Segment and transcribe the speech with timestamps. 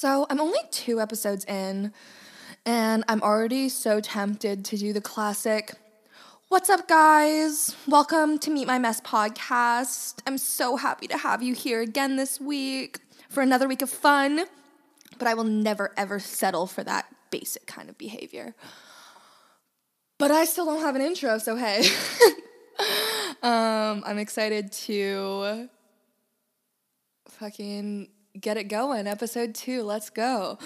[0.00, 1.92] So I'm only two episodes in,
[2.64, 5.74] and I'm already so tempted to do the classic.
[6.46, 7.74] What's up, guys?
[7.88, 10.20] Welcome to Meet My Mess podcast.
[10.24, 14.44] I'm so happy to have you here again this week for another week of fun,
[15.18, 18.54] but I will never ever settle for that basic kind of behavior.
[20.16, 21.82] But I still don't have an intro, so hey.
[23.42, 25.68] um, I'm excited to
[27.30, 28.10] fucking
[28.40, 29.06] get it going.
[29.06, 30.58] Episode two, let's go.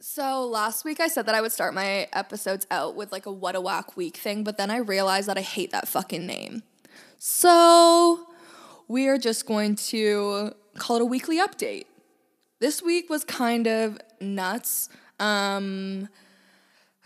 [0.00, 3.32] So last week I said that I would start my episodes out with like a
[3.32, 6.64] what a whack week thing, but then I realized that I hate that fucking name.
[7.18, 8.26] So
[8.88, 11.84] we are just going to call it a weekly update.
[12.58, 14.88] This week was kind of nuts.
[15.20, 16.08] Um,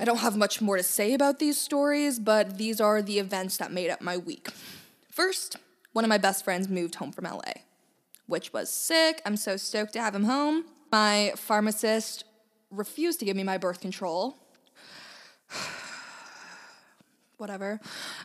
[0.02, 3.58] I don't have much more to say about these stories, but these are the events
[3.58, 4.48] that made up my week.
[5.12, 5.58] First,
[5.92, 7.52] one of my best friends moved home from LA,
[8.26, 9.22] which was sick.
[9.24, 10.64] I'm so stoked to have him home.
[10.90, 12.24] My pharmacist
[12.72, 14.38] refused to give me my birth control.
[17.36, 17.78] Whatever.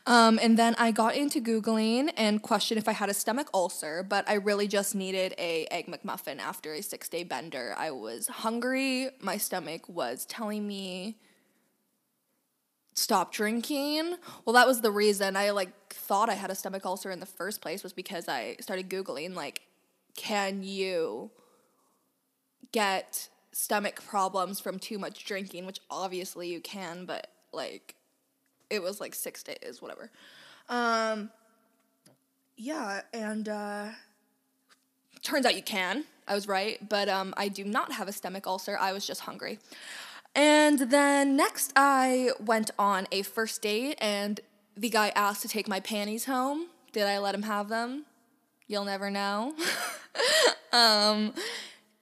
[0.08, 4.02] Um, and then I got into Googling and questioned if I had a stomach ulcer,
[4.02, 7.76] but I really just needed a egg McMuffin after a six day bender.
[7.78, 9.10] I was hungry.
[9.22, 11.18] My stomach was telling me
[12.98, 14.16] stop drinking.
[14.44, 17.28] Well, that was the reason I like thought I had a stomach ulcer in the
[17.28, 19.62] first place was because I started googling like
[20.16, 21.30] can you
[22.72, 27.94] get stomach problems from too much drinking, which obviously you can, but like
[28.72, 30.10] it was like 6 days, whatever.
[30.68, 31.30] Um
[32.56, 33.90] yeah, and uh
[35.22, 36.04] turns out you can.
[36.28, 38.76] I was right, but um I do not have a stomach ulcer.
[38.76, 39.60] I was just hungry.
[40.38, 44.40] And then next, I went on a first date, and
[44.76, 46.68] the guy asked to take my panties home.
[46.92, 48.06] Did I let him have them?
[48.68, 49.56] You'll never know.
[50.72, 51.34] um,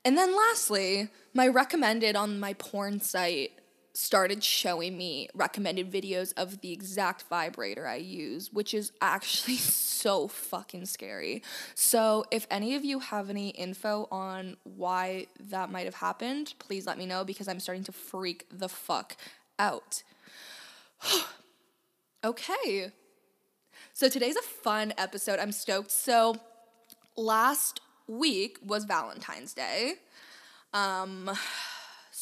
[0.04, 3.54] and then lastly, my recommended on my porn site
[3.96, 10.28] started showing me recommended videos of the exact vibrator I use, which is actually so
[10.28, 11.42] fucking scary.
[11.74, 16.86] So, if any of you have any info on why that might have happened, please
[16.86, 19.16] let me know because I'm starting to freak the fuck
[19.58, 20.04] out.
[22.24, 22.92] okay.
[23.94, 25.40] So, today's a fun episode.
[25.40, 25.92] I'm stoked.
[25.92, 26.36] So,
[27.16, 29.94] last week was Valentine's Day.
[30.74, 31.32] Um,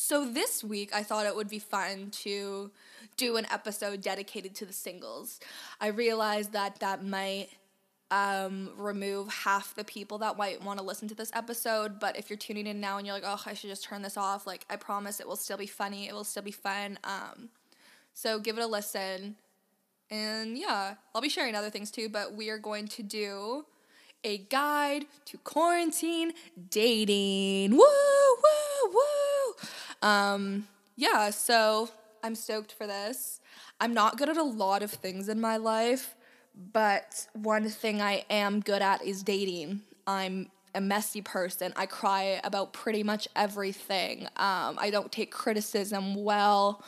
[0.03, 2.72] so this week, I thought it would be fun to
[3.16, 5.40] do an episode dedicated to the singles.
[5.80, 7.47] I realized that that might
[8.12, 12.02] um, remove half the people that might want to listen to this episode.
[12.02, 14.18] But if you're tuning in now and you're like, oh, I should just turn this
[14.18, 16.09] off, like, I promise it will still be funny.
[16.09, 17.00] It will still be fun.
[17.06, 17.47] Um,
[18.13, 19.38] so give it a listen.
[20.12, 23.66] And yeah, I'll be sharing other things too, but we are going to do
[24.25, 26.34] a guide to quarantine
[26.69, 27.72] dating.
[27.72, 28.62] Woo, woo.
[30.03, 31.90] Um, yeah, so
[32.24, 33.40] I'm stoked for this.
[33.80, 36.16] I'm not good at a lot of things in my life,
[36.72, 39.81] but one thing I am good at is dating.
[40.06, 41.74] I'm a messy person.
[41.75, 44.25] I cry about pretty much everything.
[44.38, 46.84] Um, I don't take criticism well.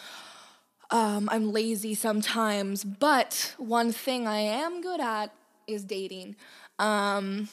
[0.91, 5.33] Um, I'm lazy sometimes, but one thing I am good at
[5.67, 6.35] is dating.
[6.77, 7.49] Um,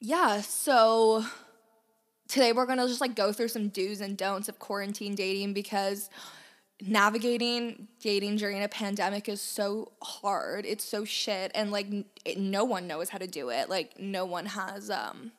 [0.00, 1.24] yeah, so
[2.28, 6.10] today we're gonna just like go through some do's and don'ts of quarantine dating because
[6.80, 10.64] navigating dating during a pandemic is so hard.
[10.64, 11.86] It's so shit, and like
[12.24, 13.68] it, no one knows how to do it.
[13.68, 15.32] Like no one has um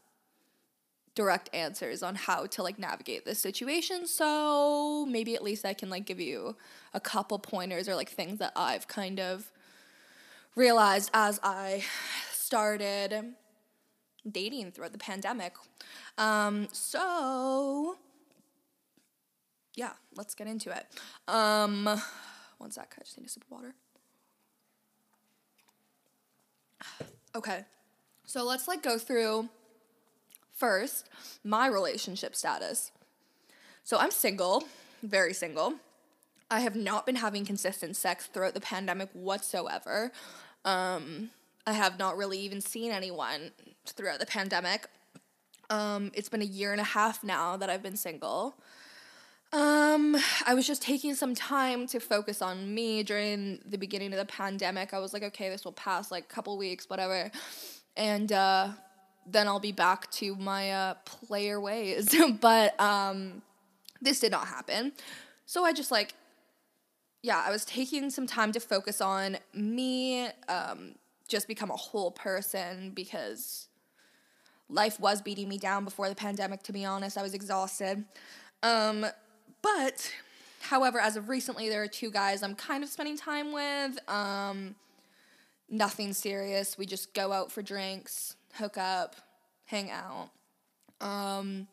[1.16, 4.07] direct answers on how to like navigate this situation.
[4.07, 6.55] So maybe at least I can like give you
[6.94, 9.51] a couple pointers or like things that I've kind of
[10.55, 11.83] realized as I
[12.31, 13.33] started
[14.30, 15.53] dating throughout the pandemic.
[16.18, 17.97] Um, so,
[19.75, 20.85] yeah, let's get into it.
[21.28, 21.90] Um,
[22.58, 23.75] one sec, I just need a sip of water.
[27.35, 27.64] Okay,
[28.26, 29.49] so let's like go through
[30.55, 31.08] first
[31.43, 32.91] my relationship status.
[33.84, 34.64] So I'm single,
[35.03, 35.76] very single.
[36.52, 40.11] I have not been having consistent sex throughout the pandemic whatsoever.
[40.66, 41.29] Um,
[41.66, 43.52] I have not really even seen anyone
[43.85, 44.87] throughout the pandemic.
[45.70, 48.55] Um, it's been a year and a half now that I've been single.
[49.52, 50.16] Um,
[50.46, 54.26] I was just taking some time to focus on me during the beginning of the
[54.26, 54.93] pandemic.
[54.93, 57.31] I was like, okay, this will pass like a couple weeks, whatever.
[57.97, 58.70] And uh,
[59.26, 62.16] then I'll be back to my uh, player ways.
[62.41, 63.41] but um,
[64.02, 64.91] this did not happen.
[65.46, 66.14] So I just like
[67.22, 70.96] yeah, I was taking some time to focus on me, um,
[71.28, 73.67] just become a whole person because
[74.69, 77.17] life was beating me down before the pandemic, to be honest.
[77.17, 78.05] I was exhausted.
[78.63, 79.05] Um,
[79.61, 80.11] but,
[80.61, 83.99] however, as of recently, there are two guys I'm kind of spending time with.
[84.09, 84.75] Um,
[85.69, 86.77] nothing serious.
[86.77, 89.16] We just go out for drinks, hook up,
[89.66, 90.29] hang out.
[91.01, 91.67] Um,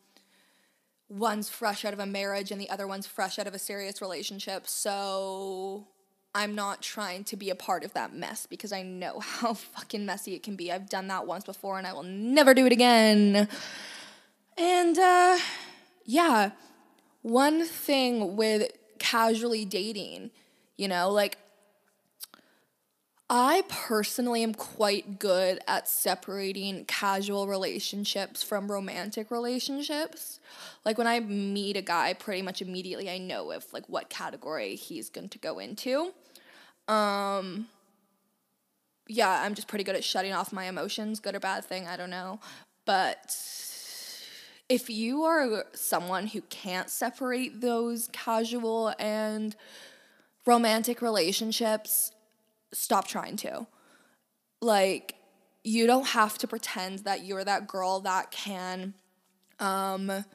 [1.09, 4.01] one's fresh out of a marriage and the other one's fresh out of a serious
[4.01, 4.67] relationship.
[4.67, 5.87] So
[6.35, 10.05] I'm not trying to be a part of that mess because I know how fucking
[10.05, 10.71] messy it can be.
[10.71, 13.47] I've done that once before and I will never do it again.
[14.57, 15.37] And uh,
[16.05, 16.51] yeah,
[17.21, 20.31] one thing with casually dating,
[20.77, 21.37] you know, like
[23.29, 30.39] I personally am quite good at separating casual relationships from romantic relationships.
[30.85, 34.75] Like when I meet a guy, pretty much immediately I know if like what category
[34.75, 36.13] he's going to go into.
[36.87, 37.67] Um
[39.09, 41.97] yeah, I'm just pretty good at shutting off my emotions, good or bad thing, I
[41.97, 42.39] don't know.
[42.85, 43.35] But
[44.69, 49.55] if you are someone who can't separate those casual and
[50.45, 52.11] romantic relationships,
[52.73, 53.67] stop trying to.
[54.61, 55.15] Like,
[55.63, 58.93] you don't have to pretend that you're that girl that can,
[59.59, 60.25] um,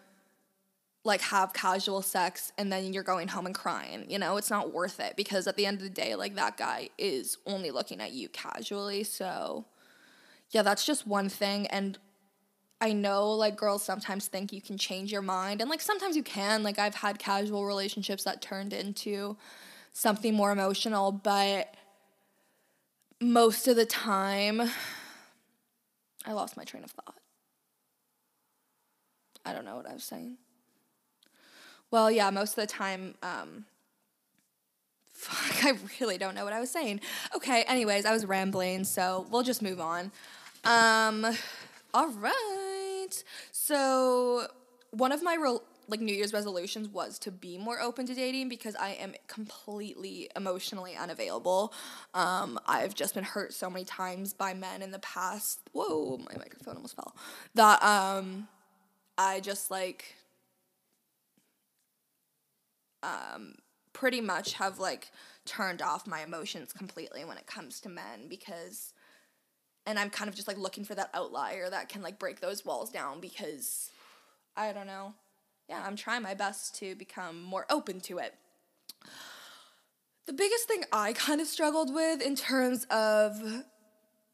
[1.05, 4.05] like have casual sex and then you're going home and crying.
[4.09, 6.57] You know, it's not worth it because at the end of the day, like that
[6.57, 9.03] guy is only looking at you casually.
[9.03, 9.65] So,
[10.51, 11.67] yeah, that's just one thing.
[11.69, 11.99] And
[12.81, 16.25] I know like girls sometimes think you can change your mind, and like sometimes you
[16.25, 16.65] can.
[16.65, 19.37] Like, I've had casual relationships that turned into
[19.93, 21.75] something more emotional, but
[23.23, 24.61] most of the time,
[26.27, 27.15] I lost my train of thought.
[29.45, 30.37] I don't know what I was saying.
[31.91, 33.67] Well, yeah, most of the time, um,
[35.13, 37.01] fuck, I really don't know what I was saying.
[37.35, 40.11] Okay, anyways, I was rambling, so we'll just move on.
[40.65, 41.27] Um,
[41.95, 43.09] all right.
[43.51, 44.47] So,
[44.91, 48.49] one of my real like New Year's resolutions was to be more open to dating
[48.49, 51.73] because I am completely emotionally unavailable.
[52.15, 55.61] Um, I've just been hurt so many times by men in the past.
[55.73, 57.15] Whoa, my microphone almost fell.
[57.55, 58.49] That um,
[59.19, 60.17] I just like
[63.03, 63.57] um,
[63.93, 65.11] pretty much have like
[65.45, 68.95] turned off my emotions completely when it comes to men because
[69.85, 72.65] and I'm kind of just like looking for that outlier that can like break those
[72.65, 73.91] walls down because
[74.57, 75.15] I don't know
[75.69, 78.35] yeah, I'm trying my best to become more open to it.
[80.27, 83.41] The biggest thing I kind of struggled with in terms of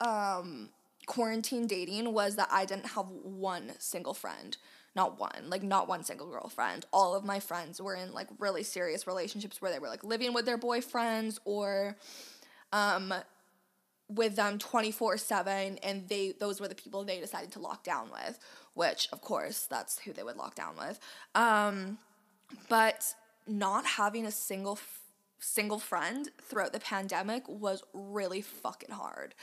[0.01, 0.69] um,
[1.07, 4.57] quarantine dating was that I didn't have one single friend.
[4.95, 6.87] Not one, like not one single girlfriend.
[6.93, 10.35] All of my friends were in like really serious relationships where they were like living
[10.35, 11.97] with their boyfriends or
[12.73, 13.15] um,
[14.09, 18.39] with them 24/7 and they those were the people they decided to lock down with
[18.79, 21.01] which of course that's who they would lock down with.
[21.35, 21.99] Um,
[22.69, 23.15] but
[23.47, 25.01] not having a single f-
[25.41, 29.35] single friend throughout the pandemic was really fucking hard.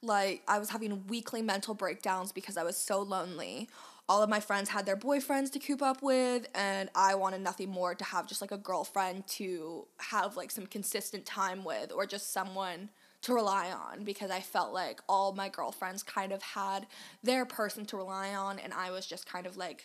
[0.00, 3.68] Like i was having weekly mental breakdowns because i was so lonely.
[4.08, 7.70] All of my friends had their boyfriends to coop up with and i wanted nothing
[7.70, 12.06] more to have just like a girlfriend to have like some consistent time with or
[12.06, 12.90] just someone
[13.24, 16.86] to rely on because I felt like all my girlfriends kind of had
[17.22, 19.84] their person to rely on and I was just kind of like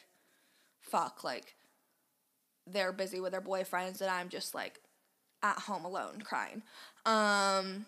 [0.81, 1.55] fuck like
[2.67, 4.79] they're busy with their boyfriends and I'm just like
[5.41, 6.63] at home alone crying.
[7.05, 7.85] Um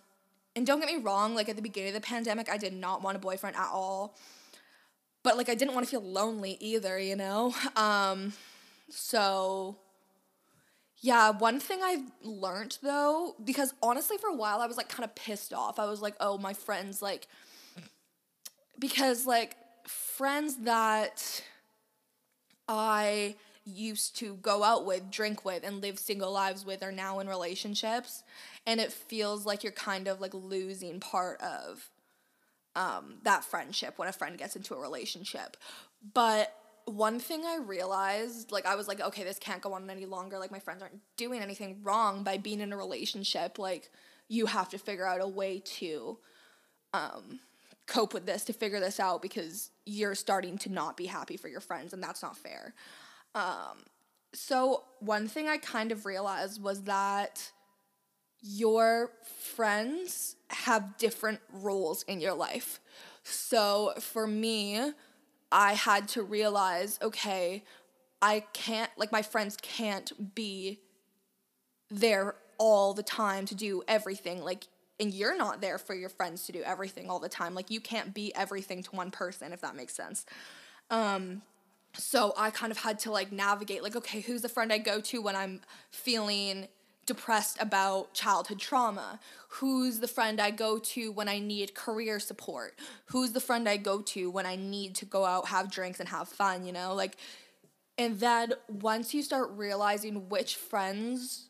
[0.55, 3.01] and don't get me wrong, like at the beginning of the pandemic I did not
[3.01, 4.15] want a boyfriend at all.
[5.23, 7.53] But like I didn't want to feel lonely either, you know?
[7.75, 8.33] Um
[8.89, 9.77] so
[11.01, 15.03] yeah, one thing I've learned though, because honestly, for a while I was like kind
[15.03, 15.79] of pissed off.
[15.79, 17.27] I was like, oh, my friends, like,
[18.77, 19.55] because like
[19.87, 21.43] friends that
[22.67, 27.19] I used to go out with, drink with, and live single lives with are now
[27.19, 28.23] in relationships.
[28.67, 31.89] And it feels like you're kind of like losing part of
[32.75, 35.57] um, that friendship when a friend gets into a relationship.
[36.13, 40.05] But one thing I realized, like I was like, okay, this can't go on any
[40.05, 40.37] longer.
[40.37, 43.59] Like my friends aren't doing anything wrong by being in a relationship.
[43.59, 43.89] Like
[44.27, 46.17] you have to figure out a way to
[46.93, 47.39] um,
[47.87, 51.47] cope with this, to figure this out because you're starting to not be happy for
[51.47, 52.73] your friends, and that's not fair.
[53.35, 53.83] Um,
[54.33, 57.51] so one thing I kind of realized was that
[58.41, 59.11] your
[59.55, 62.79] friends have different roles in your life.
[63.23, 64.93] So for me,
[65.51, 67.63] I had to realize, okay,
[68.21, 70.79] I can't, like, my friends can't be
[71.89, 74.41] there all the time to do everything.
[74.41, 74.67] Like,
[74.99, 77.55] and you're not there for your friends to do everything all the time.
[77.55, 80.25] Like, you can't be everything to one person, if that makes sense.
[80.89, 81.41] Um,
[81.93, 85.01] so I kind of had to like navigate, like, okay, who's the friend I go
[85.01, 86.67] to when I'm feeling
[87.11, 89.19] depressed about childhood trauma?
[89.59, 92.79] Who's the friend I go to when I need career support?
[93.07, 96.07] Who's the friend I go to when I need to go out, have drinks, and
[96.07, 96.95] have fun, you know?
[96.95, 97.17] Like,
[97.97, 101.49] and then once you start realizing which friends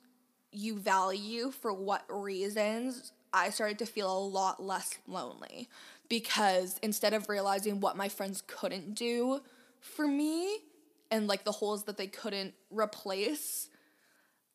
[0.52, 5.70] you value for what reasons, I started to feel a lot less lonely
[6.10, 9.42] because instead of realizing what my friends couldn't do
[9.80, 10.58] for me
[11.12, 13.70] and like the holes that they couldn't replace,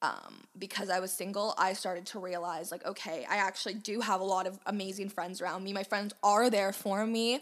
[0.03, 4.21] um, because I was single, I started to realize, like, okay, I actually do have
[4.21, 5.73] a lot of amazing friends around me.
[5.73, 7.41] My friends are there for me.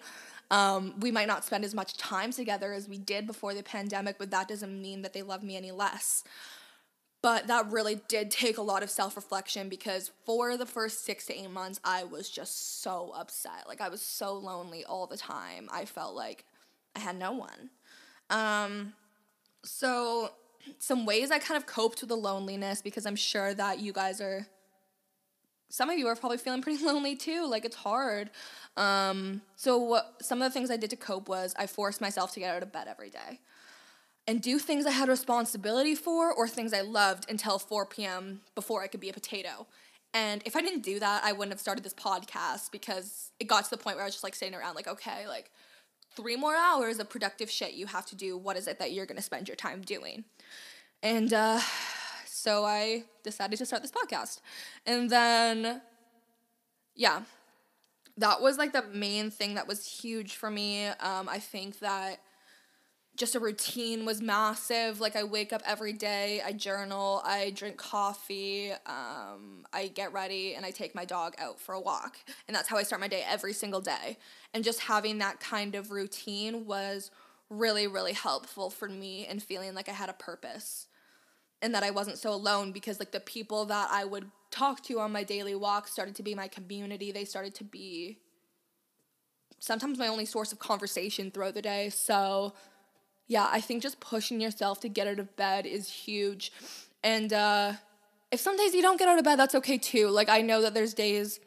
[0.51, 4.19] Um, we might not spend as much time together as we did before the pandemic,
[4.19, 6.23] but that doesn't mean that they love me any less.
[7.23, 11.27] But that really did take a lot of self reflection because for the first six
[11.27, 13.67] to eight months, I was just so upset.
[13.67, 15.69] Like, I was so lonely all the time.
[15.73, 16.45] I felt like
[16.95, 17.71] I had no one.
[18.29, 18.93] Um,
[19.65, 20.33] so
[20.79, 24.21] some ways I kind of coped with the loneliness because I'm sure that you guys
[24.21, 24.47] are
[25.69, 27.47] some of you are probably feeling pretty lonely too.
[27.47, 28.31] Like it's hard.
[28.77, 32.33] Um, so what, some of the things I did to cope was I forced myself
[32.35, 33.41] to get out of bed every day
[34.27, 38.41] and do things I had responsibility for or things I loved until 4 p.m.
[38.55, 39.67] before I could be a potato.
[40.15, 43.65] And if I didn't do that, I wouldn't have started this podcast because it got
[43.65, 45.51] to the point where I was just like sitting around like, okay, like
[46.17, 48.37] three more hours of productive shit you have to do.
[48.37, 50.25] What is it that you're gonna spend your time doing?
[51.03, 51.61] And uh,
[52.27, 54.41] so I decided to start this podcast.
[54.87, 55.81] And then,
[56.95, 57.23] yeah,
[58.17, 60.87] that was like the main thing that was huge for me.
[60.87, 62.21] Um, I think that
[63.17, 65.01] just a routine was massive.
[65.01, 70.55] Like I wake up every day, I journal, I drink coffee, um, I get ready,
[70.55, 72.17] and I take my dog out for a walk.
[72.49, 74.19] And that's how I start my day every single day.
[74.53, 77.11] And just having that kind of routine was
[77.51, 80.89] really, really helpful for me and feeling like I had a purpose
[81.63, 85.01] and that I wasn't so alone because like the people that I would talk to
[85.01, 87.13] on my daily walk started to be my community.
[87.13, 88.19] They started to be
[89.61, 91.89] sometimes my only source of conversation throughout the day.
[91.91, 92.55] So
[93.27, 96.53] yeah, I think just pushing yourself to get out of bed is huge.
[97.03, 97.73] And uh,
[98.31, 100.09] if some days you don't get out of bed, that's okay too.
[100.09, 101.41] Like, I know that there's days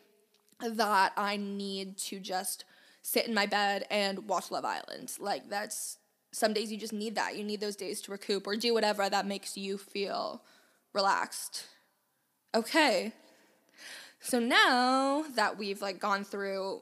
[0.60, 2.66] that I need to just
[3.04, 5.14] sit in my bed and watch Love Island.
[5.20, 5.98] Like, that's
[6.32, 7.38] some days you just need that.
[7.38, 10.44] You need those days to recoup or do whatever that makes you feel
[10.94, 11.66] relaxed.
[12.54, 13.14] Okay.
[14.20, 16.82] So now that we've like gone through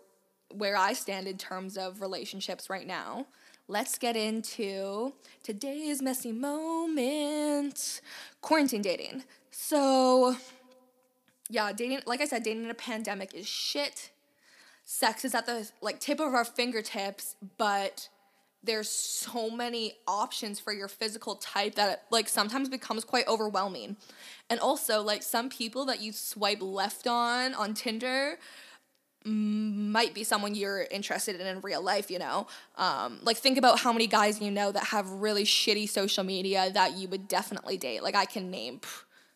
[0.52, 3.28] where I stand in terms of relationships right now,
[3.68, 8.02] let's get into today's messy moment
[8.42, 9.24] quarantine dating.
[9.52, 10.36] So,
[11.50, 14.12] yeah, dating, like I said, dating in a pandemic is shit.
[14.84, 18.10] Sex is at the like tip of our fingertips, but
[18.64, 23.96] there's so many options for your physical type that it, like sometimes becomes quite overwhelming.
[24.50, 28.38] And also like some people that you swipe left on on Tinder
[29.26, 32.48] might be someone you're interested in in real life, you know?
[32.78, 36.70] Um, like, think about how many guys you know that have really shitty social media
[36.72, 38.04] that you would definitely date.
[38.04, 38.82] Like, I can name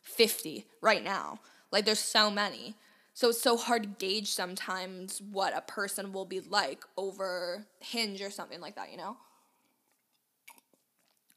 [0.02, 1.40] 50 right now.
[1.72, 2.76] Like, there's so many.
[3.16, 8.22] So, it's so hard to gauge sometimes what a person will be like over Hinge
[8.22, 9.18] or something like that, you know?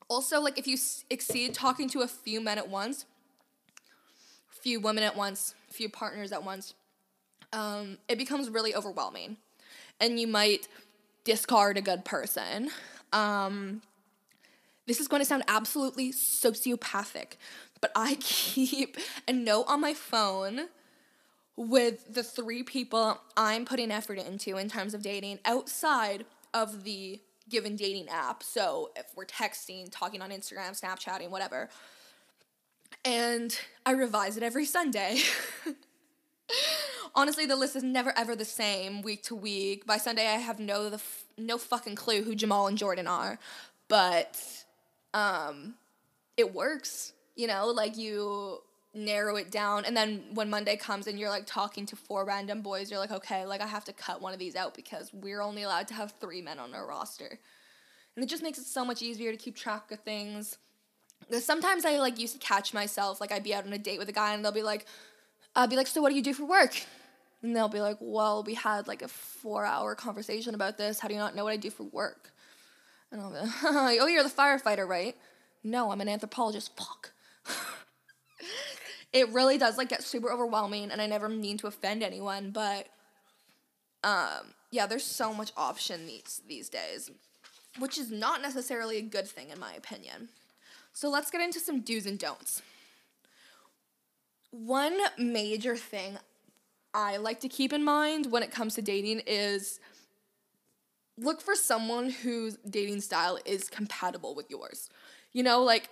[0.08, 0.76] Also, like, if you
[1.08, 3.06] exceed talking to a few men at once,
[4.54, 6.74] a few women at once, a few partners at once,
[7.52, 9.36] um, it becomes really overwhelming.
[10.00, 10.68] And you might
[11.24, 12.70] discard a good person.
[13.12, 13.82] Um,
[14.86, 17.34] this is going to sound absolutely sociopathic,
[17.80, 18.96] but I keep
[19.28, 20.68] a note on my phone
[21.56, 27.20] with the three people I'm putting effort into in terms of dating outside of the
[27.48, 28.42] given dating app.
[28.42, 31.68] So if we're texting, talking on Instagram, Snapchatting, whatever.
[33.04, 35.18] And I revise it every Sunday.
[37.14, 39.86] honestly, the list is never ever the same week to week.
[39.86, 43.38] By Sunday, I have no the f- no fucking clue who Jamal and Jordan are,
[43.88, 44.40] but
[45.14, 45.74] um,
[46.36, 47.12] it works.
[47.36, 48.58] You know, like you
[48.94, 52.60] narrow it down, and then when Monday comes and you're like talking to four random
[52.60, 55.40] boys, you're like, okay, like I have to cut one of these out because we're
[55.40, 57.38] only allowed to have three men on our roster,
[58.16, 60.58] and it just makes it so much easier to keep track of things.
[61.30, 64.08] Sometimes I like used to catch myself, like I'd be out on a date with
[64.08, 64.86] a guy and they'll be like,
[65.54, 66.82] I'll be like, so what do you do for work?
[67.42, 71.00] And they'll be like, well, we had like a four hour conversation about this.
[71.00, 72.30] How do you not know what I do for work?
[73.10, 75.16] And I'll be like, oh, you're the firefighter, right?
[75.64, 76.76] No, I'm an anthropologist.
[76.76, 77.12] Fuck.
[79.12, 82.86] it really does like get super overwhelming and I never mean to offend anyone, but
[84.04, 87.10] um yeah, there's so much option these these days,
[87.78, 90.28] which is not necessarily a good thing in my opinion.
[90.92, 92.62] So let's get into some do's and don'ts.
[94.52, 96.18] One major thing
[96.92, 99.80] I like to keep in mind when it comes to dating is
[101.16, 104.90] look for someone whose dating style is compatible with yours.
[105.32, 105.88] You know, like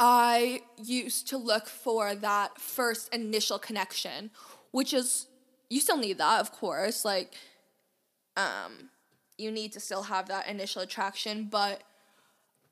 [0.00, 4.30] I used to look for that first initial connection,
[4.70, 5.26] which is
[5.68, 7.04] you still need that, of course.
[7.04, 7.34] Like
[8.38, 8.88] um
[9.36, 11.82] you need to still have that initial attraction, but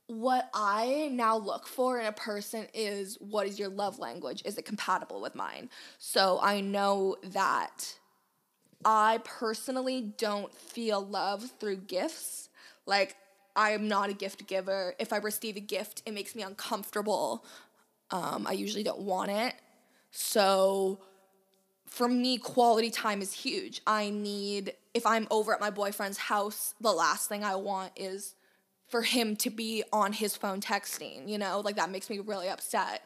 [0.09, 4.43] what I now look for in a person is what is your love language?
[4.45, 5.69] Is it compatible with mine?
[5.99, 7.97] So I know that
[8.85, 12.51] I personally don't feel love through gifts.
[12.87, 13.17] Like,
[13.57, 14.95] I am not a gift giver.
[15.01, 17.45] If I receive a gift, it makes me uncomfortable.
[18.13, 19.55] Um, I usually don't want it.
[20.13, 21.01] So,
[21.87, 23.81] for me, quality time is huge.
[23.87, 28.36] I need, if I'm over at my boyfriend's house, the last thing I want is
[28.88, 31.61] for him to be on his phone texting, you know?
[31.61, 33.02] Like, that makes me really upset.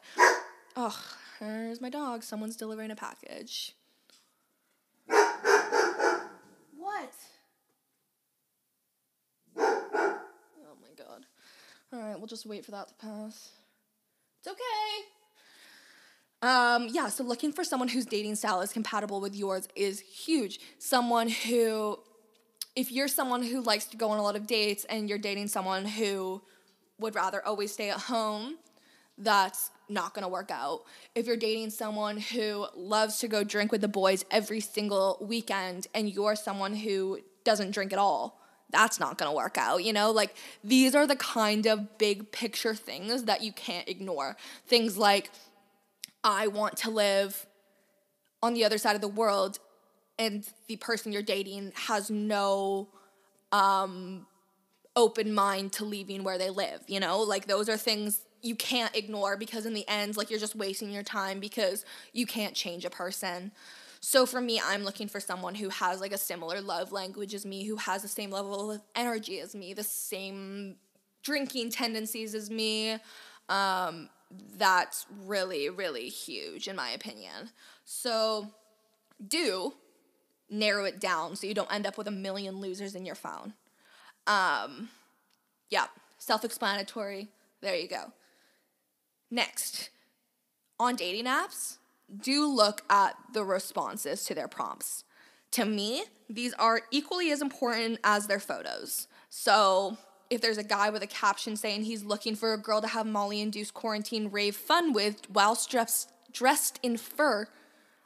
[0.75, 0.97] Oh,
[1.39, 2.23] there's my dog.
[2.23, 3.75] Someone's delivering a package.
[6.77, 7.13] What?
[9.57, 11.25] Oh my god.
[11.93, 13.51] All right, we'll just wait for that to pass.
[14.39, 15.07] It's okay.
[16.41, 20.59] Um, yeah, so looking for someone whose dating style is compatible with yours is huge.
[20.79, 21.99] Someone who,
[22.75, 25.47] if you're someone who likes to go on a lot of dates and you're dating
[25.47, 26.41] someone who
[26.99, 28.57] would rather always stay at home,
[29.17, 30.83] that's not gonna work out.
[31.15, 35.87] If you're dating someone who loves to go drink with the boys every single weekend
[35.93, 38.39] and you're someone who doesn't drink at all,
[38.71, 40.11] that's not to work out, you know?
[40.11, 44.37] Like these are the kind of big picture things that you can't ignore.
[44.65, 45.29] Things like
[46.23, 47.45] I want to live
[48.41, 49.59] on the other side of the world
[50.21, 52.87] and the person you're dating has no
[53.51, 54.27] um
[54.95, 57.21] open mind to leaving where they live, you know?
[57.21, 60.91] Like those are things you can't ignore because in the end like you're just wasting
[60.91, 63.51] your time because you can't change a person.
[63.99, 67.45] So for me, I'm looking for someone who has like a similar love language as
[67.45, 70.75] me, who has the same level of energy as me, the same
[71.23, 72.97] drinking tendencies as me.
[73.49, 74.09] Um,
[74.57, 77.49] that's really, really huge in my opinion.
[77.85, 78.47] So
[79.27, 79.73] do
[80.51, 83.53] narrow it down so you don't end up with a million losers in your phone.
[84.27, 84.89] Um,
[85.69, 85.85] yeah,
[86.17, 87.29] self explanatory.
[87.61, 88.11] There you go.
[89.31, 89.89] Next,
[90.79, 91.77] on dating apps,
[92.21, 95.05] do look at the responses to their prompts.
[95.51, 99.07] To me, these are equally as important as their photos.
[99.29, 99.97] So,
[100.29, 103.05] if there's a guy with a caption saying he's looking for a girl to have
[103.05, 107.47] Molly induced quarantine rave fun with whilst dressed, dressed in fur,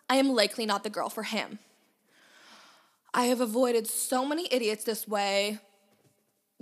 [0.10, 1.60] I am likely not the girl for him.
[3.18, 5.60] I have avoided so many idiots this way.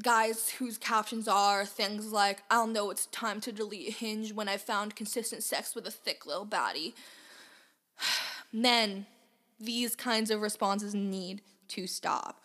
[0.03, 4.57] Guys whose captions are things like, I'll know it's time to delete Hinge when I
[4.57, 6.93] found consistent sex with a thick little baddie.
[8.53, 9.07] Men,
[9.59, 12.43] these kinds of responses need to stop.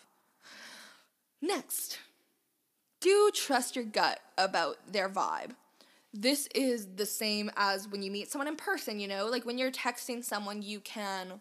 [1.42, 1.98] Next,
[3.00, 5.50] do trust your gut about their vibe.
[6.14, 9.26] This is the same as when you meet someone in person, you know?
[9.26, 11.40] Like when you're texting someone, you can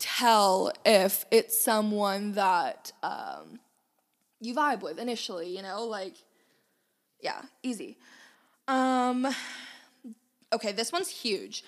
[0.00, 3.60] tell if it's someone that um,
[4.40, 5.84] you vibe with initially, you know?
[5.84, 6.14] Like,
[7.20, 7.98] yeah, easy.
[8.66, 9.26] Um,
[10.52, 11.62] okay, this one's huge.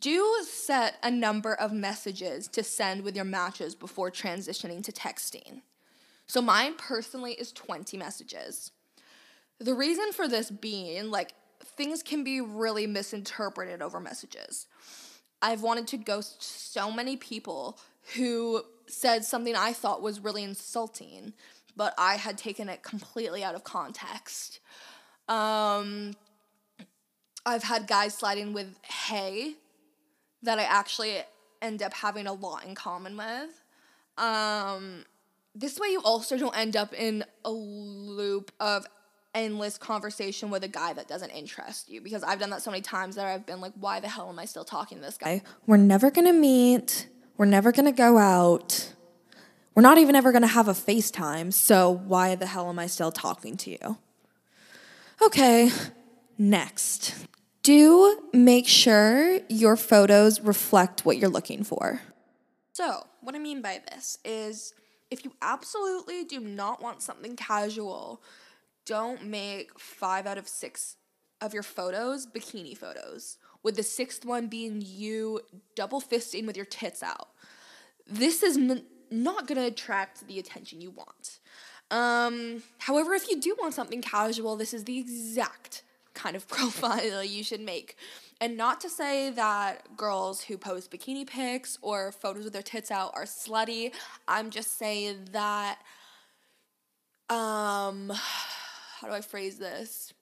[0.00, 5.62] Do set a number of messages to send with your matches before transitioning to texting.
[6.26, 8.70] So mine personally is 20 messages.
[9.58, 14.66] The reason for this being, like, things can be really misinterpreted over messages.
[15.44, 17.78] I've wanted to ghost so many people
[18.16, 21.34] who said something I thought was really insulting,
[21.76, 24.60] but I had taken it completely out of context.
[25.28, 26.14] Um,
[27.44, 29.56] I've had guys sliding with hey
[30.42, 31.18] that I actually
[31.60, 33.62] end up having a lot in common with.
[34.16, 35.04] Um,
[35.54, 38.86] this way, you also don't end up in a loop of
[39.34, 42.80] endless conversation with a guy that doesn't interest you because I've done that so many
[42.80, 45.42] times that I've been like, why the hell am I still talking to this guy?
[45.66, 47.08] We're never gonna meet.
[47.36, 48.94] We're never gonna go out.
[49.74, 53.10] We're not even ever gonna have a FaceTime, so why the hell am I still
[53.10, 53.98] talking to you?
[55.20, 55.70] Okay,
[56.38, 57.14] next
[57.64, 62.02] do make sure your photos reflect what you're looking for.
[62.72, 64.74] So, what I mean by this is
[65.10, 68.22] if you absolutely do not want something casual,
[68.86, 70.96] don't make five out of six
[71.40, 75.40] of your photos bikini photos with the sixth one being you
[75.74, 77.28] double fisting with your tits out.
[78.06, 81.40] This is n- not to attract the attention you want.
[81.90, 87.24] Um, however, if you do want something casual, this is the exact kind of profile
[87.24, 87.96] you should make.
[88.40, 92.90] And not to say that girls who post bikini pics or photos with their tits
[92.90, 93.92] out are slutty.
[94.28, 95.78] I'm just saying that
[97.30, 98.12] um
[99.04, 100.14] how do I phrase this?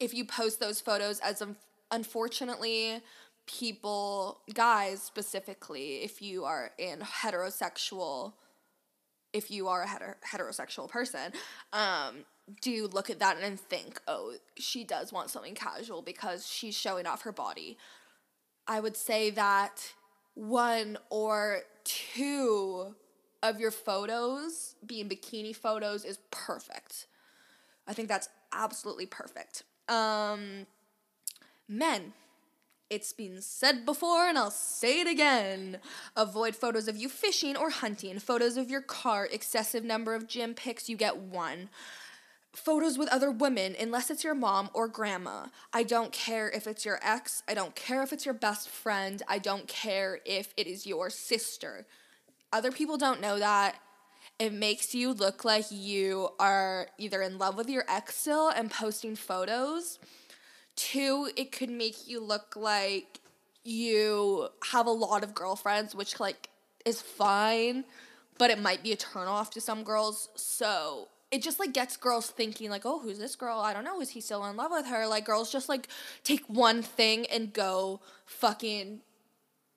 [0.00, 1.56] If you post those photos as um,
[1.92, 3.00] unfortunately
[3.46, 8.32] people guys specifically if you are in heterosexual
[9.32, 11.32] if you are a heter- heterosexual person
[11.72, 12.24] um
[12.60, 17.06] do look at that and think, oh, she does want something casual because she's showing
[17.06, 17.78] off her body.
[18.66, 19.92] I would say that
[20.34, 22.94] one or two
[23.42, 27.06] of your photos being bikini photos is perfect.
[27.92, 29.64] I think that's absolutely perfect.
[29.86, 30.66] Um,
[31.68, 32.14] men,
[32.88, 35.76] it's been said before and I'll say it again.
[36.16, 40.54] Avoid photos of you fishing or hunting, photos of your car, excessive number of gym
[40.54, 41.68] pics, you get one
[42.54, 45.46] photos with other women unless it's your mom or grandma.
[45.74, 47.42] I don't care if it's your ex.
[47.46, 49.22] I don't care if it's your best friend.
[49.28, 51.86] I don't care if it is your sister.
[52.54, 53.76] Other people don't know that.
[54.38, 58.70] It makes you look like you are either in love with your ex still and
[58.70, 59.98] posting photos.
[60.74, 63.20] Two, it could make you look like
[63.64, 66.48] you have a lot of girlfriends, which like
[66.84, 67.84] is fine,
[68.38, 70.28] but it might be a turn off to some girls.
[70.34, 73.58] So it just like gets girls thinking like, oh, who's this girl?
[73.60, 74.00] I don't know.
[74.00, 75.06] Is he still in love with her?
[75.06, 75.88] Like girls just like
[76.24, 79.00] take one thing and go fucking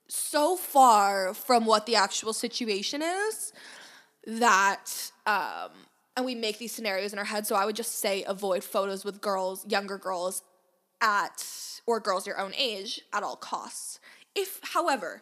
[0.08, 3.54] so far from what the actual situation is
[4.27, 5.71] that um
[6.17, 7.45] and we make these scenarios in our head.
[7.45, 10.43] So I would just say avoid photos with girls, younger girls
[11.01, 11.45] at
[11.85, 13.99] or girls your own age at all costs.
[14.33, 15.21] If however,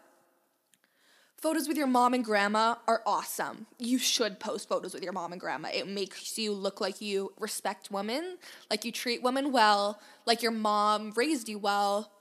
[1.43, 3.65] Photos with your mom and grandma are awesome.
[3.77, 5.67] You should post photos with your mom and grandma.
[5.73, 8.37] It makes you look like you respect women,
[8.69, 12.13] like you treat women well, like your mom raised you well.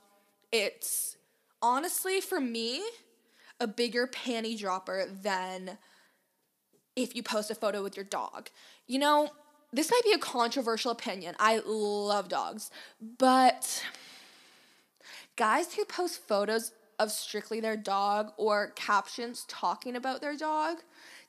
[0.51, 1.15] It's
[1.61, 2.83] honestly, for me,
[3.61, 5.77] a bigger panty dropper than
[6.95, 8.49] if you post a photo with your dog.
[8.87, 9.29] You know,
[9.71, 11.35] this might be a controversial opinion.
[11.39, 12.69] I love dogs,
[13.17, 13.83] but
[15.35, 20.77] guys who post photos of strictly their dog or captions talking about their dog,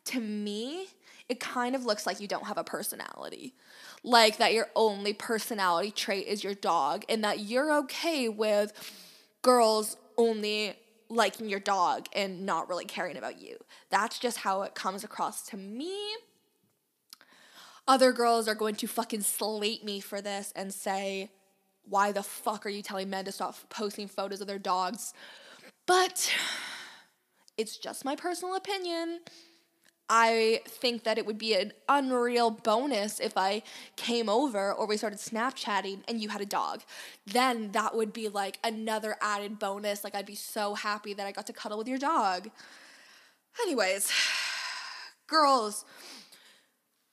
[0.07, 0.89] to me,
[1.29, 3.55] it kind of looks like you don't have a personality.
[4.03, 8.73] Like that your only personality trait is your dog, and that you're okay with
[9.41, 10.75] girls only
[11.15, 13.57] liking your dog and not really caring about you.
[13.91, 15.97] That's just how it comes across to me.
[17.87, 21.31] Other girls are going to fucking slate me for this and say,
[21.87, 25.13] why the fuck are you telling men to stop posting photos of their dogs?
[25.87, 26.33] But
[27.59, 29.21] it's just my personal opinion.
[30.09, 33.63] I think that it would be an unreal bonus if I
[33.97, 36.83] came over or we started Snapchatting and you had a dog.
[37.27, 40.05] Then that would be like another added bonus.
[40.05, 42.51] Like, I'd be so happy that I got to cuddle with your dog.
[43.63, 44.11] Anyways,
[45.27, 45.85] girls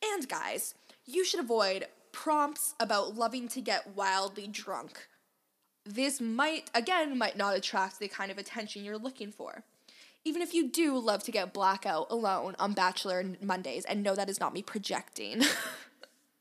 [0.03, 0.73] and guys,
[1.05, 5.07] you should avoid prompts about loving to get wildly drunk
[5.85, 9.63] this might, again, might not attract the kind of attention you're looking for.
[10.23, 14.29] Even if you do love to get blackout alone on Bachelor Mondays, and no, that
[14.29, 15.41] is not me projecting.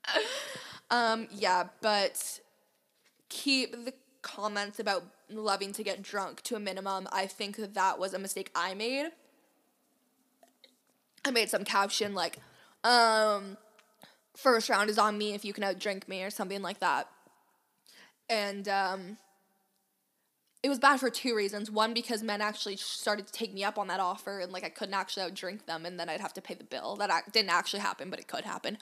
[0.90, 2.40] um, yeah, but
[3.30, 7.08] keep the comments about loving to get drunk to a minimum.
[7.10, 9.10] I think that that was a mistake I made.
[11.24, 12.38] I made some caption like,
[12.84, 13.56] um,
[14.36, 17.08] first round is on me if you can outdrink me or something like that.
[18.28, 19.16] And um,
[20.62, 21.70] it was bad for two reasons.
[21.70, 24.68] One, because men actually started to take me up on that offer, and like I
[24.68, 26.96] couldn't actually outdrink them, and then I'd have to pay the bill.
[26.96, 28.78] That didn't actually happen, but it could happen.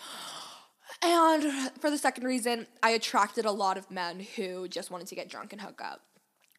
[1.03, 5.15] And for the second reason, I attracted a lot of men who just wanted to
[5.15, 6.01] get drunk and hook up,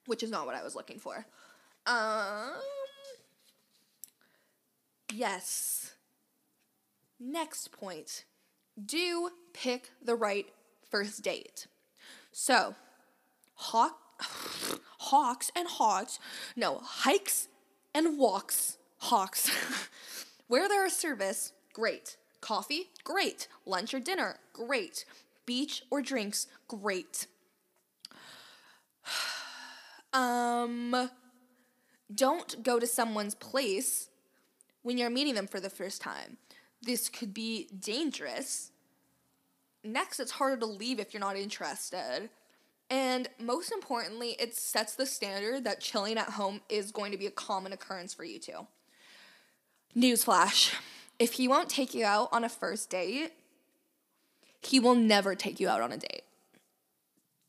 [0.06, 1.26] which is not what I was looking for.
[1.86, 2.52] Um,
[5.12, 5.94] yes.
[7.20, 8.24] Next point
[8.86, 10.48] do pick the right
[10.90, 11.68] first date.
[12.32, 12.76] So,
[13.56, 13.98] hawk
[15.00, 16.20] hawks and hogs,
[16.56, 17.48] no, hikes
[17.94, 19.50] and walks, hawks.
[20.48, 22.18] Where there is service, great.
[22.42, 23.48] Coffee, great.
[23.66, 25.06] Lunch or dinner, great.
[25.46, 27.28] Beach or drinks, great.
[30.14, 31.10] um,
[32.14, 34.10] don't go to someone's place
[34.82, 36.38] when you're meeting them for the first time.
[36.82, 38.72] This could be dangerous.
[39.84, 42.30] Next, it's harder to leave if you're not interested
[42.90, 47.28] And most importantly, it sets the standard that chilling at home is going to be
[47.28, 48.68] a common occurrence for you two.
[49.96, 50.74] Newsflash
[51.20, 53.34] if he won't take you out on a first date,
[54.62, 56.24] he will never take you out on a date.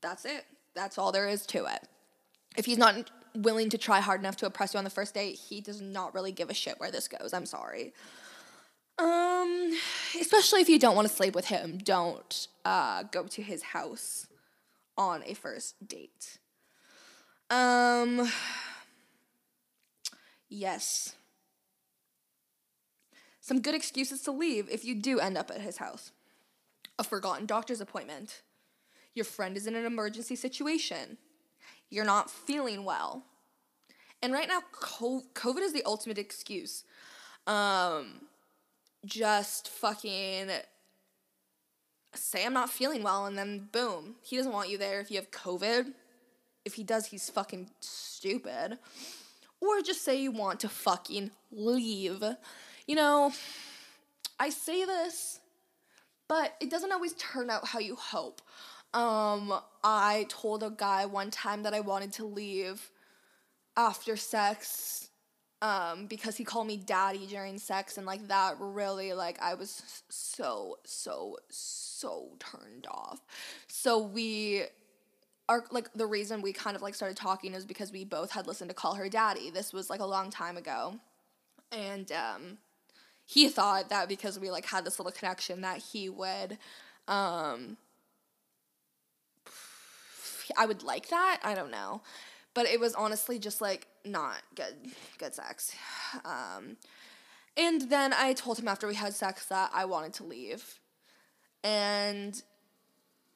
[0.01, 0.45] That's it.
[0.75, 1.89] That's all there is to it.
[2.57, 5.37] If he's not willing to try hard enough to impress you on the first date,
[5.37, 7.33] he does not really give a shit where this goes.
[7.33, 7.93] I'm sorry.
[8.99, 9.73] Um,
[10.21, 14.27] especially if you don't want to sleep with him, don't uh, go to his house
[15.01, 16.37] on a first date.
[17.49, 18.31] Um,
[20.51, 21.15] yes.
[23.41, 26.13] Some good excuses to leave if you do end up at his house.
[26.99, 28.43] A forgotten doctor's appointment.
[29.15, 31.17] Your friend is in an emergency situation.
[31.89, 33.25] You're not feeling well.
[34.23, 36.85] And right now, COVID is the ultimate excuse.
[37.47, 38.27] Um,
[39.07, 40.51] just fucking
[42.15, 45.17] say I'm not feeling well, and then boom, he doesn't want you there if you
[45.17, 45.93] have COVID.
[46.65, 48.79] If he does, he's fucking stupid.
[49.61, 52.23] Or just say you want to fucking leave.
[52.87, 53.33] You know,
[54.39, 55.41] I say this,
[56.29, 58.41] but it doesn't always turn out how you hope.
[58.93, 59.53] Um,
[59.85, 62.91] I told a guy one time that I wanted to leave
[63.77, 65.10] after sex
[65.63, 70.03] um, because he called me daddy during sex and like that really like I was
[70.09, 73.21] so so so turned off.
[73.69, 74.65] So we
[75.49, 78.47] are like the reason we kind of like started talking is because we both had
[78.47, 79.51] listened to Call Her Daddy.
[79.51, 80.95] This was like a long time ago.
[81.73, 82.59] And um
[83.27, 86.59] he thought that because we like had this little connection that he would
[87.09, 87.77] um
[90.57, 91.41] I would like that.
[91.43, 92.03] I don't know.
[92.55, 94.75] But it was honestly just like not good
[95.19, 95.75] good sex.
[96.25, 96.77] Um,
[97.57, 100.81] and then I told him after we had sex that I wanted to leave.
[101.63, 102.41] And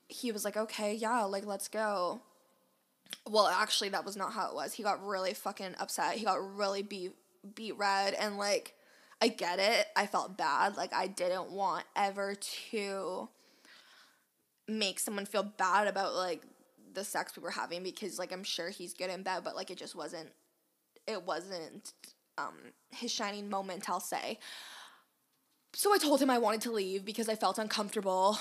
[0.09, 2.21] he was like, "Okay, yeah, like let's go."
[3.29, 4.75] Well, actually that was not how it was.
[4.75, 6.17] He got really fucking upset.
[6.17, 7.13] He got really beet
[7.55, 8.75] beet red and like
[9.21, 9.87] I get it.
[9.97, 10.77] I felt bad.
[10.77, 12.35] Like I didn't want ever
[12.71, 13.29] to
[14.67, 16.43] make someone feel bad about like
[16.95, 19.71] the sex we were having because like I'm sure he's good in bed, but like
[19.71, 20.31] it just wasn't
[21.07, 21.93] it wasn't
[22.39, 22.55] um
[22.91, 24.39] his shining moment, I'll say.
[25.75, 28.39] So I told him I wanted to leave because I felt uncomfortable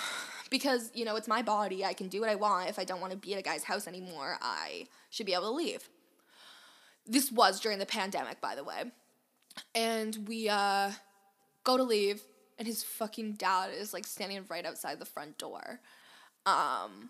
[0.51, 1.83] because, you know, it's my body.
[1.83, 2.69] I can do what I want.
[2.69, 5.49] If I don't want to be at a guy's house anymore, I should be able
[5.49, 5.89] to leave.
[7.07, 8.83] This was during the pandemic, by the way.
[9.73, 10.91] And we uh
[11.63, 12.21] go to leave
[12.59, 15.79] and his fucking dad is like standing right outside the front door.
[16.45, 17.09] Um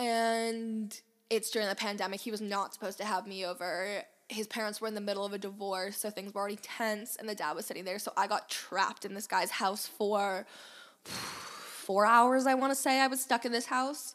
[0.00, 2.20] and it's during the pandemic.
[2.20, 4.02] He was not supposed to have me over.
[4.28, 7.28] His parents were in the middle of a divorce, so things were already tense, and
[7.28, 7.98] the dad was sitting there.
[7.98, 10.46] So I got trapped in this guy's house for
[11.04, 13.00] four hours, I want to say.
[13.00, 14.14] I was stuck in this house.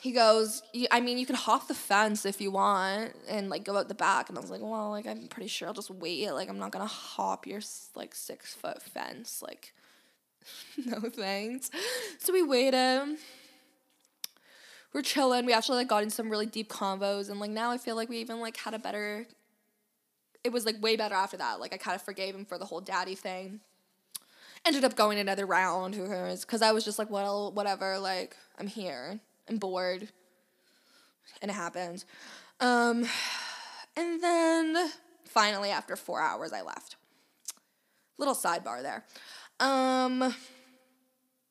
[0.00, 3.76] He goes, I mean, you can hop the fence if you want and like go
[3.76, 4.28] out the back.
[4.28, 6.28] And I was like, well, like, I'm pretty sure I'll just wait.
[6.32, 7.60] Like, I'm not going to hop your
[7.94, 9.42] like six foot fence.
[9.42, 9.72] Like,
[10.84, 11.70] no thanks.
[12.18, 13.16] So we waited
[14.92, 15.46] we're chilling.
[15.46, 18.08] We actually like got in some really deep convos, and like now I feel like
[18.08, 19.26] we even like had a better.
[20.44, 21.60] It was like way better after that.
[21.60, 23.60] Like I kind of forgave him for the whole daddy thing.
[24.64, 26.42] Ended up going another round, who cares?
[26.42, 27.98] Because I was just like, well, whatever.
[27.98, 29.20] Like I'm here.
[29.48, 30.08] I'm bored,
[31.40, 32.04] and it happened.
[32.60, 33.06] Um,
[33.96, 34.90] and then
[35.24, 36.96] finally, after four hours, I left.
[38.18, 39.04] Little sidebar there.
[39.58, 40.34] Um,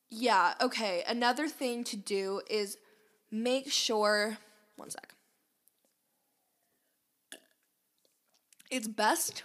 [0.10, 1.04] yeah, okay.
[1.08, 2.78] Another thing to do is
[3.32, 4.38] make sure,
[4.76, 5.14] one sec.
[8.70, 9.44] It's best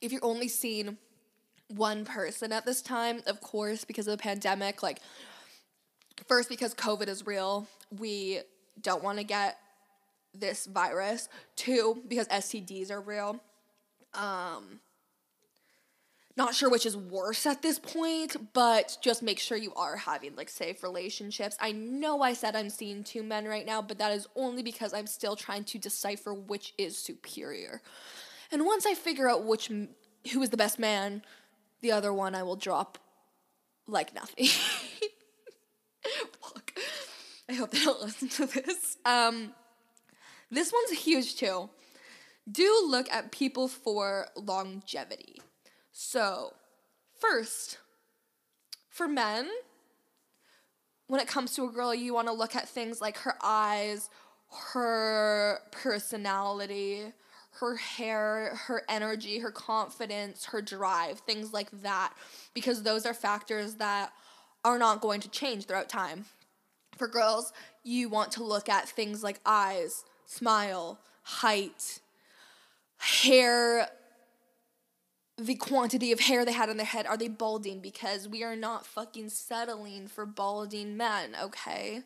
[0.00, 0.98] if you're only seeing
[1.68, 4.82] one person at this time, of course, because of the pandemic.
[4.82, 5.00] Like,
[6.28, 7.66] first, because COVID is real,
[7.98, 8.40] we
[8.80, 9.58] don't want to get
[10.34, 11.28] this virus.
[11.56, 13.40] Two, because STDs are real.
[14.14, 14.80] Um,
[16.36, 20.34] not sure which is worse at this point, but just make sure you are having
[20.34, 21.56] like safe relationships.
[21.60, 24.92] I know I said I'm seeing two men right now, but that is only because
[24.92, 27.82] I'm still trying to decipher which is superior.
[28.50, 31.22] And once I figure out which who is the best man,
[31.82, 32.98] the other one I will drop
[33.86, 34.46] like nothing.
[36.40, 36.72] Fuck.
[37.48, 38.96] I hope they don't listen to this.
[39.04, 39.54] Um,
[40.50, 41.70] this one's huge too.
[42.50, 45.40] Do look at people for longevity.
[45.96, 46.54] So,
[47.20, 47.78] first,
[48.90, 49.48] for men,
[51.06, 54.10] when it comes to a girl, you want to look at things like her eyes,
[54.72, 57.12] her personality,
[57.60, 62.12] her hair, her energy, her confidence, her drive, things like that,
[62.54, 64.12] because those are factors that
[64.64, 66.24] are not going to change throughout time.
[66.98, 67.52] For girls,
[67.84, 72.00] you want to look at things like eyes, smile, height,
[72.96, 73.88] hair,
[75.36, 77.06] the quantity of hair they had on their head.
[77.06, 77.80] Are they balding?
[77.80, 82.02] Because we are not fucking settling for balding men, okay?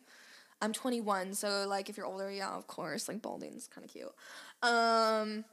[0.60, 4.12] I'm 21, so like if you're older, yeah, of course, like balding's kind of cute.
[4.62, 5.44] Um,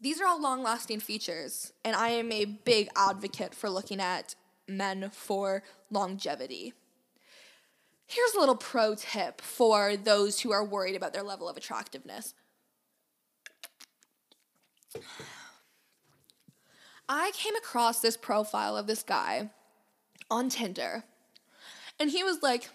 [0.00, 4.34] these are all long lasting features, and I am a big advocate for looking at
[4.66, 6.72] men for longevity.
[8.06, 12.34] Here's a little pro tip for those who are worried about their level of attractiveness.
[17.08, 19.50] I came across this profile of this guy
[20.30, 21.04] on Tinder,
[22.00, 22.70] and he was like,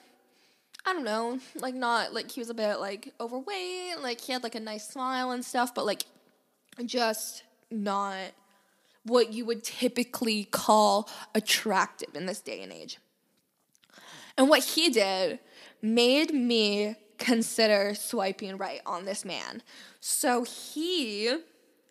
[0.86, 4.44] I don't know, like not like he was a bit like overweight, like he had
[4.44, 6.04] like a nice smile and stuff, but like
[6.86, 8.32] just not
[9.04, 12.98] what you would typically call attractive in this day and age.
[14.38, 15.40] And what he did
[15.82, 19.62] made me consider swiping right on this man.
[20.00, 21.38] So he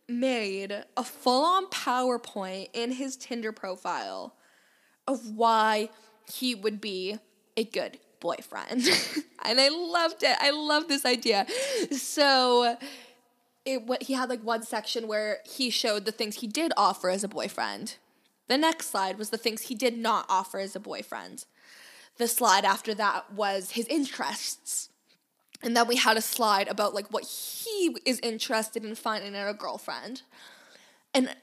[0.09, 4.35] made a full on PowerPoint in his Tinder profile
[5.07, 5.91] of why
[6.33, 7.19] he would be
[7.57, 8.87] a good boyfriend.
[9.45, 10.37] and I loved it.
[10.41, 11.47] I love this idea.
[11.93, 12.77] So
[13.65, 17.11] it what he had like one section where he showed the things he did offer
[17.11, 17.97] as a boyfriend.
[18.49, 21.45] The next slide was the things he did not offer as a boyfriend.
[22.17, 24.89] The slide after that was his interests.
[25.63, 29.47] And then we had a slide about like what he is interested in finding in
[29.47, 30.23] a girlfriend.
[31.13, 31.35] And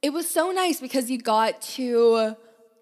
[0.00, 2.36] it was so nice because you got to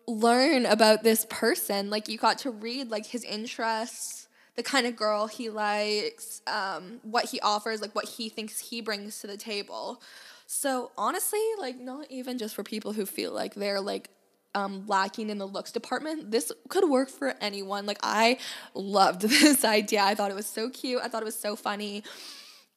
[0.06, 1.90] learn about this person.
[1.90, 7.00] Like you got to read like his interests, the kind of girl he likes, um,
[7.02, 10.00] what he offers, like what he thinks he brings to the table.
[10.46, 14.10] So honestly, like not even just for people who feel like they're like
[14.54, 17.86] um, lacking in the looks department, this could work for anyone.
[17.86, 18.38] Like I
[18.74, 20.02] loved this idea.
[20.02, 21.00] I thought it was so cute.
[21.02, 22.02] I thought it was so funny.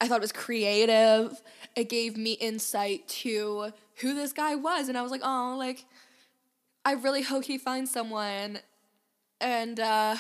[0.02, 1.42] I thought it was creative.
[1.76, 5.86] It gave me insight to who this guy was, and I was like, oh, like
[6.86, 8.60] I really hope he finds someone.
[9.40, 10.16] And uh,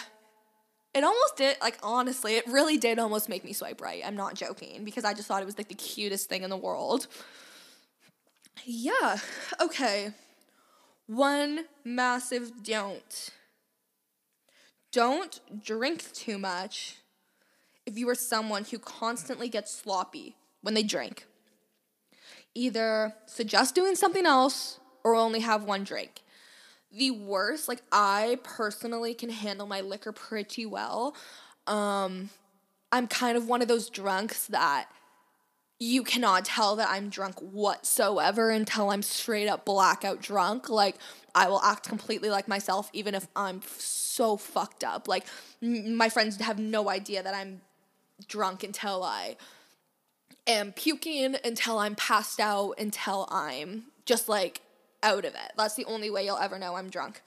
[0.94, 4.02] it almost did, like, honestly, it really did almost make me swipe right.
[4.06, 6.58] I'm not joking because I just thought it was like the cutest thing in the
[6.58, 7.08] world.
[8.66, 9.18] Yeah,
[9.60, 10.12] okay.
[11.08, 13.30] One massive don't.
[14.92, 16.98] Don't drink too much
[17.86, 21.26] if you are someone who constantly gets sloppy when they drink.
[22.56, 26.24] Either suggest doing something else or only have one drink
[26.94, 27.68] the worst.
[27.68, 31.16] Like I personally can handle my liquor pretty well.
[31.68, 32.30] Um
[32.92, 34.88] I'm kind of one of those drunks that
[35.80, 40.70] you cannot tell that I'm drunk whatsoever until I'm straight up blackout drunk.
[40.70, 40.96] Like
[41.36, 45.08] I will act completely like myself even if I'm so fucked up.
[45.08, 45.26] Like
[45.62, 47.62] my friends have no idea that I'm
[48.28, 49.36] drunk until I
[50.48, 54.62] am puking, until I'm passed out, until I'm just like
[55.02, 55.52] out of it.
[55.58, 57.22] That's the only way you'll ever know I'm drunk.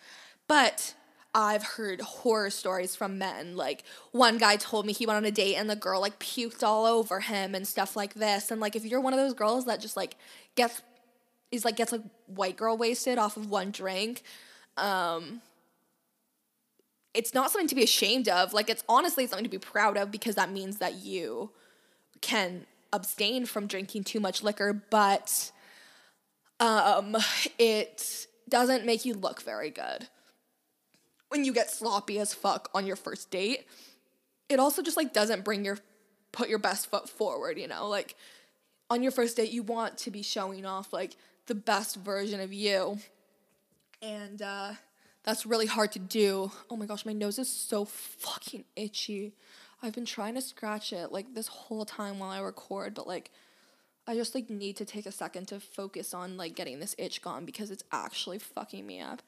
[0.48, 0.94] But
[1.38, 3.56] I've heard horror stories from men.
[3.56, 6.62] Like one guy told me he went on a date and the girl like puked
[6.62, 8.50] all over him and stuff like this.
[8.50, 10.16] And like if you're one of those girls that just like
[10.54, 10.80] gets
[11.52, 14.22] is like gets like white girl wasted off of one drink,
[14.78, 15.42] um
[17.12, 18.54] it's not something to be ashamed of.
[18.54, 21.50] Like it's honestly something to be proud of because that means that you
[22.22, 25.50] can abstain from drinking too much liquor, but
[26.60, 27.14] um,
[27.58, 30.08] it doesn't make you look very good
[31.28, 33.66] when you get sloppy as fuck on your first date.
[34.48, 35.78] It also just like doesn't bring your
[36.32, 37.88] put your best foot forward, you know?
[37.88, 38.14] Like
[38.90, 42.52] on your first date you want to be showing off like the best version of
[42.52, 42.98] you.
[44.02, 44.72] And uh
[45.24, 46.52] that's really hard to do.
[46.70, 49.34] Oh my gosh, my nose is so fucking itchy.
[49.82, 53.32] I've been trying to scratch it like this whole time while I record, but like
[54.08, 57.22] I just like need to take a second to focus on like getting this itch
[57.22, 59.20] gone because it's actually fucking me up.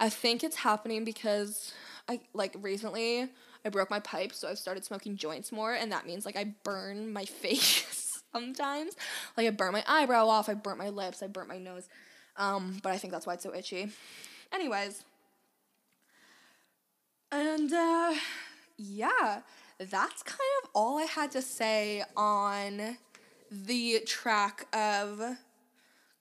[0.00, 1.72] I think it's happening because
[2.08, 3.28] I like recently
[3.64, 6.52] I broke my pipe, so I've started smoking joints more, and that means like I
[6.64, 8.96] burn my face sometimes.
[9.36, 11.88] Like I burn my eyebrow off, I burnt my lips, I burnt my nose.
[12.36, 13.90] Um, but I think that's why it's so itchy.
[14.52, 15.04] Anyways.
[17.30, 18.14] And uh
[18.76, 19.40] yeah,
[19.78, 22.96] that's kind of all I had to say on
[23.50, 25.20] the track of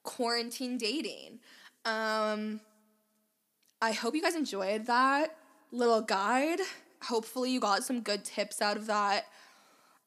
[0.04, 1.40] quarantine dating.
[1.86, 2.62] Um,
[3.82, 5.36] I hope you guys enjoyed that
[5.72, 6.60] little guide.
[7.04, 9.26] Hopefully, you got some good tips out of that.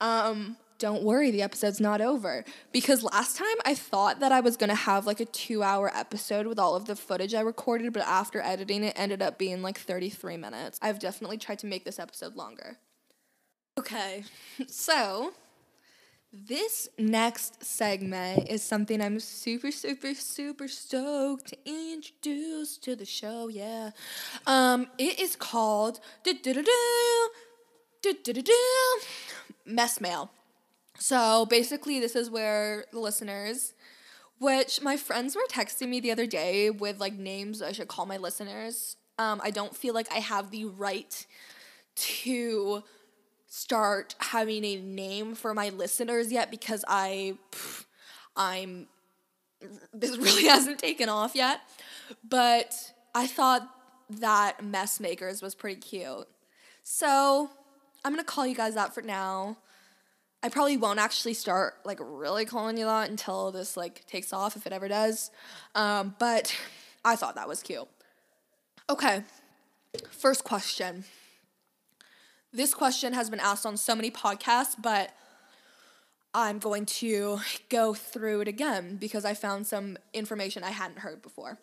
[0.00, 2.44] Um, don't worry, the episode's not over.
[2.72, 6.46] Because last time I thought that I was gonna have like a two hour episode
[6.46, 9.78] with all of the footage I recorded, but after editing it ended up being like
[9.78, 10.78] 33 minutes.
[10.82, 12.78] I've definitely tried to make this episode longer.
[13.78, 14.24] Okay,
[14.66, 15.32] so
[16.44, 23.48] this next segment is something I'm super, super, super stoked to introduce to the show.
[23.48, 23.90] Yeah.
[24.46, 26.00] Um, it is called
[29.64, 30.30] Mess Mail.
[30.98, 33.74] So basically, this is where the listeners,
[34.38, 38.06] which my friends were texting me the other day with like names I should call
[38.06, 38.96] my listeners.
[39.18, 41.26] Um, I don't feel like I have the right
[41.96, 42.82] to
[43.56, 47.38] start having a name for my listeners yet because I
[48.36, 48.86] I'm
[49.94, 51.60] this really hasn't taken off yet.
[52.28, 53.66] But I thought
[54.10, 56.28] that mess makers was pretty cute.
[56.82, 57.50] So,
[58.04, 59.56] I'm to call you guys that for now.
[60.42, 64.54] I probably won't actually start like really calling you that until this like takes off
[64.54, 65.30] if it ever does.
[65.74, 66.54] Um, but
[67.06, 67.88] I thought that was cute.
[68.90, 69.22] Okay.
[70.10, 71.04] First question.
[72.56, 75.10] This question has been asked on so many podcasts, but
[76.32, 81.20] I'm going to go through it again because I found some information I hadn't heard
[81.20, 81.58] before.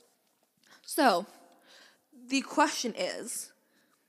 [0.83, 1.25] So,
[2.27, 3.53] the question is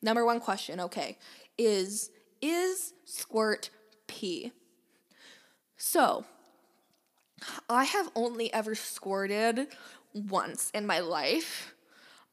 [0.03, 1.17] number one question, okay,
[1.57, 2.11] is
[2.43, 3.71] is squirt
[4.07, 4.53] pee?
[5.79, 6.27] So,
[7.71, 9.69] I have only ever squirted
[10.13, 11.75] once in my life.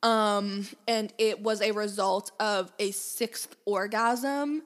[0.03, 4.63] Um, and it was a result of a sixth orgasm.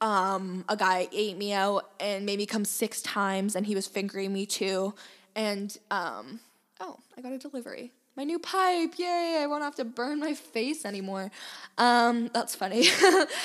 [0.00, 3.86] Um, a guy ate me out and made me come six times, and he was
[3.86, 4.94] fingering me too.
[5.34, 6.40] And um,
[6.80, 7.92] oh, I got a delivery.
[8.16, 9.38] My new pipe, yay!
[9.42, 11.30] I won't have to burn my face anymore.
[11.76, 12.88] Um, that's funny.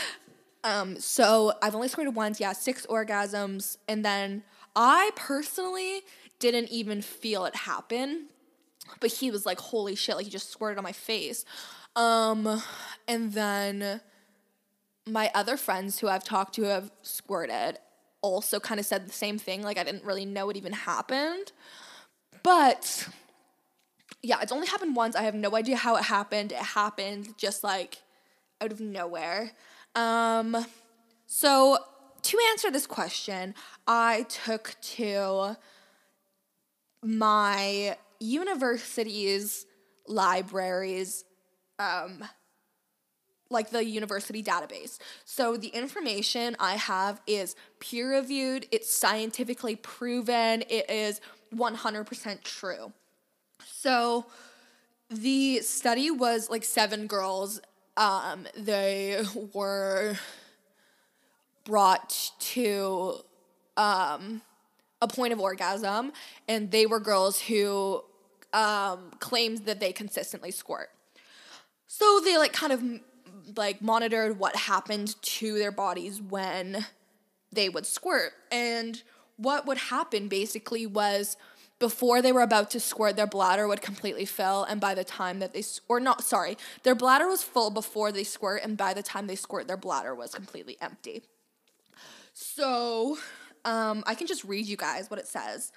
[0.63, 4.43] um, so I've only squirted once, yeah, six orgasms, and then
[4.75, 6.01] I personally
[6.39, 8.27] didn't even feel it happen
[8.99, 11.45] but he was like, holy shit, like he just squirted on my face.
[11.95, 12.61] Um,
[13.07, 14.01] and then
[15.07, 17.79] my other friends who I've talked to have squirted
[18.21, 19.61] also kind of said the same thing.
[19.63, 21.51] Like I didn't really know it even happened.
[22.43, 23.07] But
[24.21, 25.15] yeah, it's only happened once.
[25.15, 26.51] I have no idea how it happened.
[26.51, 28.01] It happened just like
[28.61, 29.51] out of nowhere.
[29.95, 30.65] Um,
[31.25, 31.77] so
[32.21, 33.55] to answer this question,
[33.87, 35.57] I took to
[37.03, 39.65] my universities,
[40.07, 41.25] libraries,
[41.79, 42.23] um,
[43.49, 44.97] like the university database.
[45.25, 51.19] So the information I have is peer reviewed, it's scientifically proven, it is
[51.53, 52.93] 100% true.
[53.65, 54.25] So
[55.09, 57.59] the study was like seven girls.
[57.97, 59.21] Um, they
[59.53, 60.15] were
[61.65, 63.15] brought to
[63.75, 64.41] um,
[65.01, 66.13] a point of orgasm,
[66.47, 68.03] and they were girls who
[68.53, 70.89] um, claimed that they consistently squirt.
[71.87, 72.83] So they like kind of
[73.57, 76.85] like monitored what happened to their bodies when
[77.51, 78.33] they would squirt.
[78.51, 79.01] And
[79.37, 81.37] what would happen basically was
[81.79, 85.39] before they were about to squirt, their bladder would completely fill, and by the time
[85.39, 89.01] that they, or not, sorry, their bladder was full before they squirt, and by the
[89.01, 91.23] time they squirt, their bladder was completely empty.
[92.33, 93.17] So,
[93.65, 95.71] um, I can just read you guys what it says.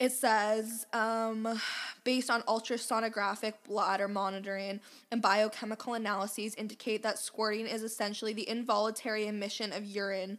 [0.00, 1.60] It says, um,
[2.04, 4.80] based on ultrasonographic bladder monitoring
[5.12, 10.38] and biochemical analyses, indicate that squirting is essentially the involuntary emission of urine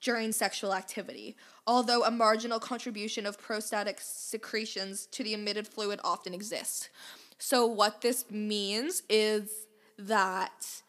[0.00, 6.34] during sexual activity, although a marginal contribution of prostatic secretions to the emitted fluid often
[6.34, 6.88] exists.
[7.38, 10.82] So, what this means is that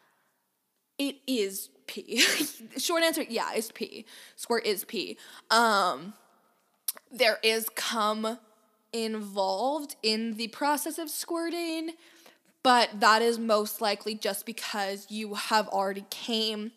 [0.97, 2.17] it is pee.
[2.77, 4.05] Short answer, yeah, it's pee.
[4.35, 5.17] Squirt is pee.
[5.51, 6.13] Um,
[7.11, 8.39] there is cum
[8.93, 11.91] involved in the process of squirting,
[12.63, 16.71] but that is most likely just because you have already came.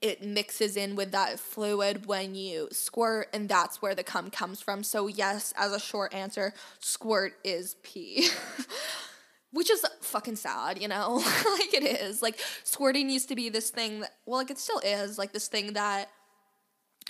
[0.00, 4.60] It mixes in with that fluid when you squirt, and that's where the cum comes
[4.60, 4.84] from.
[4.84, 8.28] So, yes, as a short answer, squirt is pee.
[9.50, 11.14] Which is fucking sad, you know?
[11.58, 12.22] like it is.
[12.22, 15.48] Like squirting used to be this thing that, well, like it still is, like this
[15.48, 16.10] thing that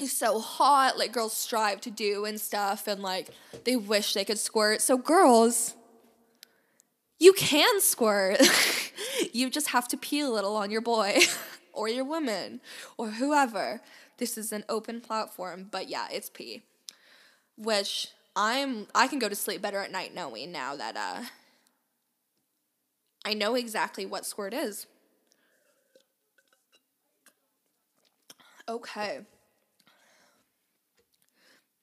[0.00, 3.30] is so hot, like girls strive to do and stuff, and like
[3.64, 4.80] they wish they could squirt.
[4.80, 5.74] So, girls,
[7.18, 8.40] you can squirt.
[9.32, 11.18] you just have to pee a little on your boy
[11.72, 12.60] or your woman
[12.96, 13.80] or whoever.
[14.18, 16.62] This is an open platform, but yeah, it's pee.
[17.56, 21.22] Which I'm I can go to sleep better at night knowing now that uh
[23.24, 24.86] I know exactly what squirt is.
[28.68, 29.20] Okay.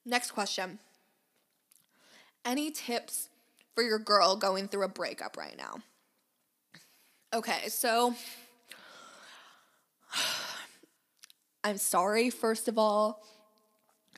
[0.06, 0.80] Next question.
[2.44, 3.30] Any tips
[3.74, 5.78] for your girl going through a breakup right now?
[7.34, 8.16] Okay, so
[11.64, 13.24] I'm sorry, first of all.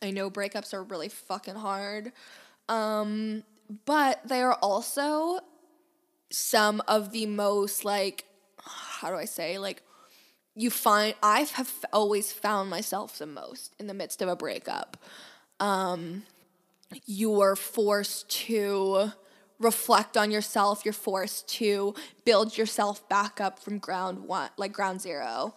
[0.01, 2.11] I know breakups are really fucking hard.
[2.69, 3.43] Um,
[3.85, 5.39] but they are also
[6.29, 8.25] some of the most like
[8.61, 9.81] how do I say like
[10.55, 14.97] you find I have always found myself the most in the midst of a breakup.
[15.59, 16.23] Um,
[17.05, 19.11] you are forced to
[19.59, 20.83] reflect on yourself.
[20.85, 21.95] You're forced to
[22.25, 25.55] build yourself back up from ground one, like ground zero.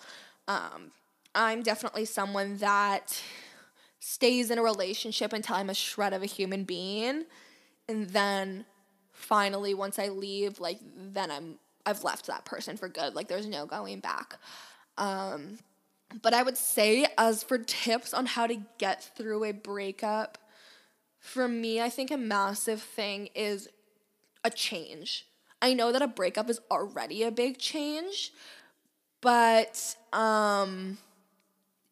[0.48, 0.92] Um,
[1.34, 3.22] I'm definitely someone that
[4.00, 7.26] stays in a relationship until I'm a shred of a human being,
[7.88, 8.64] and then
[9.12, 13.14] finally once I leave, like then I'm I've left that person for good.
[13.14, 14.38] Like there's no going back.
[14.98, 15.58] Um,
[16.22, 20.38] but I would say as for tips on how to get through a breakup,
[21.18, 23.68] for me, I think a massive thing is
[24.42, 25.26] a change.
[25.62, 28.32] I know that a breakup is already a big change,
[29.20, 30.98] but um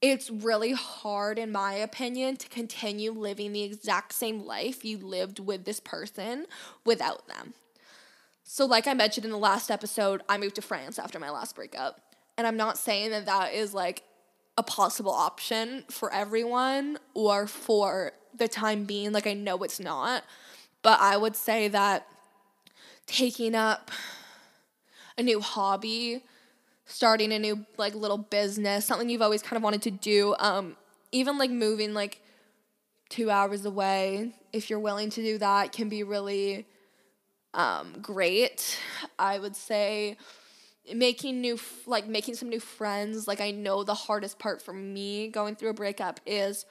[0.01, 5.41] it's really hard, in my opinion, to continue living the exact same life you lived
[5.41, 6.47] with this person
[6.85, 7.55] without them.
[8.45, 11.57] So, like I mentioned in the last episode, I moved to France after my last
[11.57, 12.01] breakup.
[12.37, 14.05] And I'm not saying that that is like
[14.59, 19.13] a possible option for everyone or for the time being.
[19.13, 20.25] Like, I know it's not.
[20.83, 22.09] But I would say that
[23.07, 23.93] taking up
[25.17, 26.25] a new hobby,
[26.87, 30.35] starting a new like little business, something you've always kind of wanted to do.
[30.41, 30.77] Um,
[31.13, 32.21] even like moving like
[33.09, 36.67] two hours away, if you're willing to do that, can be really
[37.55, 38.77] um, great.
[39.21, 40.17] I would say
[40.95, 43.29] making new like making some new friends.
[43.29, 46.65] Like I know the hardest part for me going through a breakup is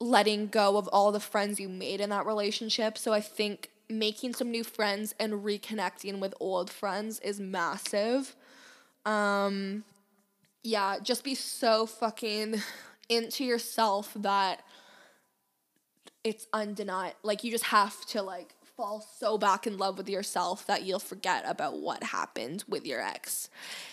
[0.00, 2.98] letting go of all the friends you made in that relationship.
[2.98, 8.34] So I think making some new friends and reconnecting with old friends is massive.
[9.04, 9.84] Um,
[10.62, 12.60] yeah, just be so fucking
[13.08, 14.62] into yourself that
[16.24, 17.16] it's undeniable.
[17.22, 20.98] Like you just have to like fall so back in love with yourself that you'll
[20.98, 23.48] forget about what happened with your ex.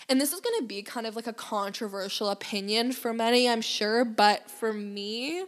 [0.08, 3.60] And this is going to be kind of like a controversial opinion for many, I'm
[3.60, 5.44] sure, but for me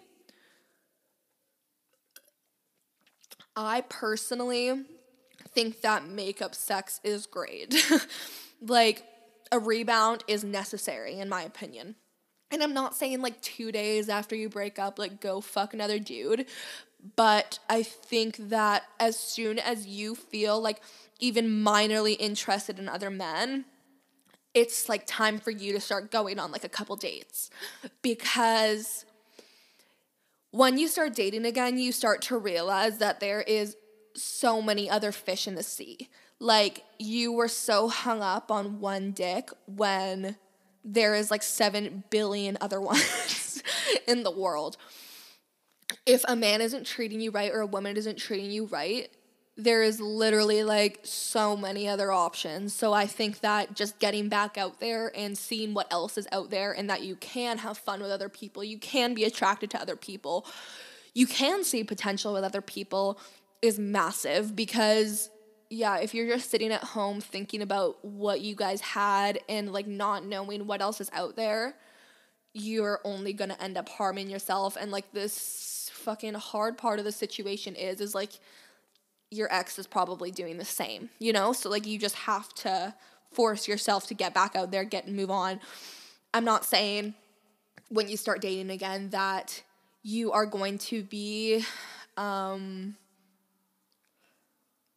[3.57, 4.85] I personally
[5.49, 7.75] think that makeup sex is great.
[8.63, 9.03] like
[9.51, 11.97] a rebound is necessary, in my opinion.
[12.53, 15.99] And I'm not saying like two days after you break up, like go fuck another
[15.99, 16.47] dude.
[17.17, 20.81] But I think that as soon as you feel like
[21.19, 23.65] even minorly interested in other men,
[24.55, 27.51] it's like time for you to start going on like a couple dates.
[28.03, 29.05] Because
[30.51, 33.77] when you start dating again, you start to realize that there is
[34.15, 36.09] so many other fish in the sea
[36.43, 40.37] like you were so hung up on one dick when
[40.85, 43.63] there is like 7 billion other ones
[44.09, 44.77] in the world.
[46.07, 49.09] If a man isn't treating you right or a woman isn't treating you right,
[49.57, 52.75] there is literally like so many other options.
[52.75, 56.51] So I think that just getting back out there and seeing what else is out
[56.51, 59.81] there and that you can have fun with other people, you can be attracted to
[59.81, 60.47] other people,
[61.15, 63.21] you can see potential with other people
[63.61, 65.29] is massive because
[65.69, 69.87] yeah, if you're just sitting at home thinking about what you guys had and like
[69.87, 71.75] not knowing what else is out there,
[72.53, 74.77] you're only gonna end up harming yourself.
[74.79, 78.33] And like this fucking hard part of the situation is, is like
[79.31, 81.53] your ex is probably doing the same, you know?
[81.53, 82.95] So like you just have to
[83.31, 85.61] force yourself to get back out there, get and move on.
[86.35, 87.15] I'm not saying
[87.89, 89.63] when you start dating again that
[90.03, 91.65] you are going to be
[92.17, 92.97] um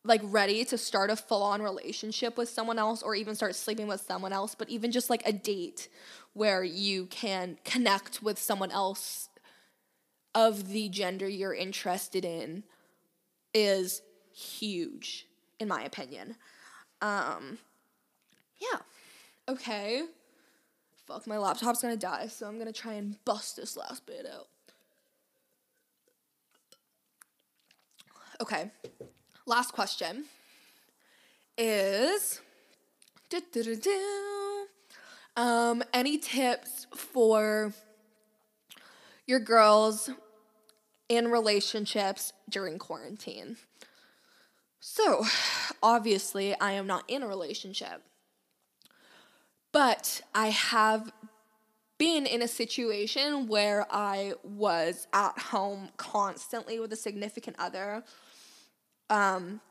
[0.04, 3.88] like ready to start a full on relationship with someone else or even start sleeping
[3.88, 5.90] with someone else, but even just like a date
[6.34, 9.30] where you can connect with someone else
[10.36, 12.64] of the gender you're interested in
[13.54, 14.02] is
[14.34, 15.28] huge
[15.60, 16.36] in my opinion.
[17.02, 17.58] Um
[18.60, 18.80] yeah.
[19.48, 20.04] Okay.
[21.08, 24.48] Fuck, my laptop's gonna die, so I'm gonna try and bust this last bit out.
[28.42, 28.70] Okay
[29.46, 30.26] last question
[31.58, 32.42] is
[35.38, 37.74] um, any tips for
[39.28, 40.10] your girls
[41.10, 43.58] in relationships during quarantine?
[44.80, 45.26] So,
[45.82, 48.04] obviously, I am not in a relationship,
[49.72, 51.12] but I have
[51.98, 58.04] been in a situation where I was at home constantly with a significant other.
[59.10, 59.62] Um,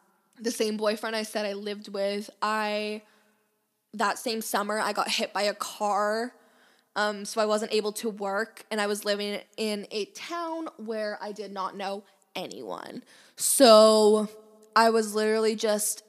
[0.41, 3.03] the same boyfriend I said I lived with, I
[3.93, 6.33] that same summer I got hit by a car.
[6.97, 11.19] Um, so I wasn't able to work and I was living in a town where
[11.21, 12.05] I did not know
[12.37, 13.03] anyone.
[13.37, 14.29] So
[14.77, 16.05] I was literally just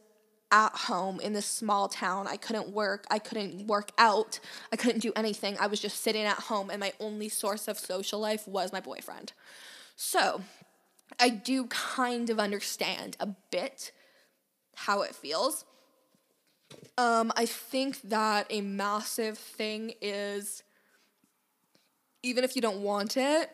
[0.51, 2.27] at home in this small town.
[2.27, 3.05] I couldn't work.
[3.09, 4.39] I couldn't work out.
[4.71, 5.57] I couldn't do anything.
[5.59, 8.79] I was just sitting at home, and my only source of social life was my
[8.79, 9.33] boyfriend.
[9.95, 10.41] So
[11.19, 13.91] I do kind of understand a bit
[14.75, 15.65] how it feels.
[16.97, 20.63] Um, I think that a massive thing is
[22.25, 23.49] even if you don't want it,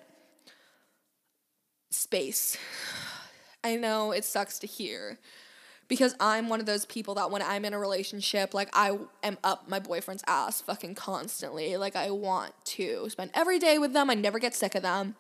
[1.90, 2.58] space.
[3.64, 5.20] I know it sucks to hear
[5.88, 9.38] because I'm one of those people that when I'm in a relationship, like I am
[9.44, 11.78] up my boyfriend's ass fucking constantly.
[11.78, 14.10] Like I want to spend every day with them.
[14.10, 15.16] I never get sick of them.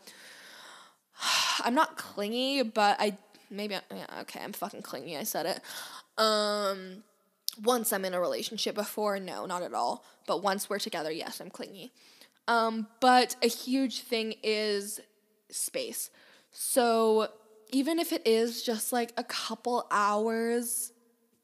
[1.59, 3.17] I'm not clingy, but I
[3.51, 5.17] maybe yeah, okay, I'm fucking clingy.
[5.17, 5.61] I said it.
[6.17, 7.03] Um
[7.61, 10.03] once I'm in a relationship before, no, not at all.
[10.25, 11.91] But once we're together, yes, I'm clingy.
[12.47, 14.99] Um, but a huge thing is
[15.49, 16.09] space.
[16.51, 17.29] So
[17.69, 20.91] even if it is just like a couple hours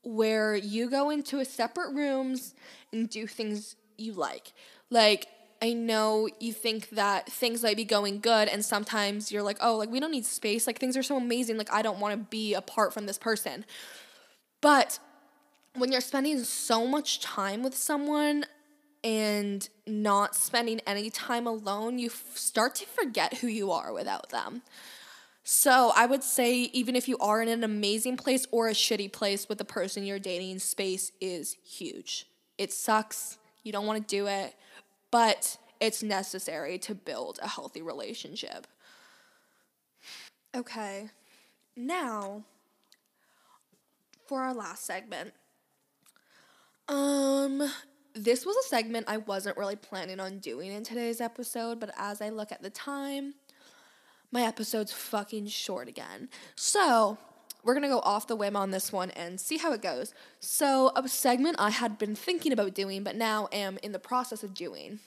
[0.03, 2.55] where you go into a separate rooms
[2.93, 4.53] and do things you like.
[4.89, 5.27] Like
[5.61, 9.75] I know you think that things might be going good and sometimes you're like, "Oh,
[9.75, 10.67] like we don't need space.
[10.67, 11.57] Like things are so amazing.
[11.57, 13.65] Like I don't want to be apart from this person."
[14.61, 14.99] But
[15.75, 18.45] when you're spending so much time with someone
[19.03, 24.29] and not spending any time alone, you f- start to forget who you are without
[24.29, 24.61] them.
[25.43, 29.13] So I would say, even if you are in an amazing place or a shitty
[29.13, 32.27] place with the person you're dating, space is huge.
[32.57, 33.37] It sucks.
[33.63, 34.55] You don't want to do it,
[35.09, 38.67] but it's necessary to build a healthy relationship.
[40.55, 41.09] Okay,
[41.75, 42.43] now
[44.25, 45.33] for our last segment.
[46.89, 47.63] Um,
[48.17, 52.21] this was a segment I wasn't really planning on doing in today's episode, but as
[52.21, 53.35] I look at the time,
[54.31, 56.29] my episode's fucking short again.
[56.55, 57.17] So,
[57.63, 60.13] we're gonna go off the whim on this one and see how it goes.
[60.39, 64.43] So, a segment I had been thinking about doing, but now am in the process
[64.43, 64.99] of doing,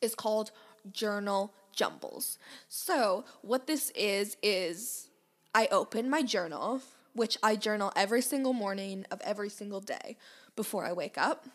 [0.00, 0.50] is called
[0.90, 2.38] Journal Jumbles.
[2.68, 5.08] So, what this is, is
[5.54, 6.80] I open my journal,
[7.14, 10.16] which I journal every single morning of every single day
[10.56, 11.46] before I wake up,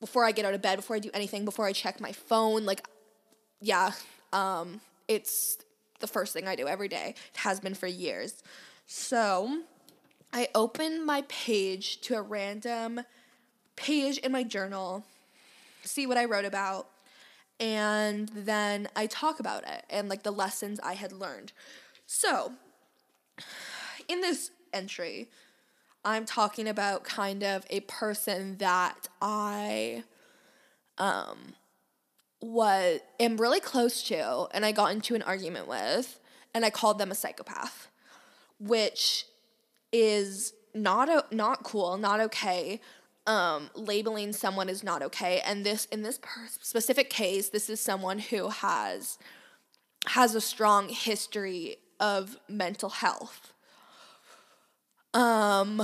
[0.00, 2.64] before I get out of bed, before I do anything, before I check my phone.
[2.64, 2.86] Like,
[3.60, 3.92] yeah,
[4.32, 5.58] um, it's
[6.00, 7.14] the first thing I do every day.
[7.32, 8.42] It has been for years.
[8.86, 9.62] So
[10.32, 13.00] I open my page to a random
[13.76, 15.04] page in my journal,
[15.84, 16.88] see what I wrote about,
[17.60, 21.52] and then I talk about it and like the lessons I had learned.
[22.06, 22.52] So
[24.08, 25.28] in this entry,
[26.08, 30.04] I'm talking about kind of a person that I
[30.96, 31.54] um
[32.40, 36.18] was am really close to and I got into an argument with
[36.54, 37.88] and I called them a psychopath,
[38.58, 39.26] which
[39.92, 42.80] is not not cool, not okay.
[43.26, 46.18] Um, labeling someone is not okay, and this in this
[46.62, 49.18] specific case, this is someone who has
[50.06, 53.52] has a strong history of mental health.
[55.14, 55.82] Um,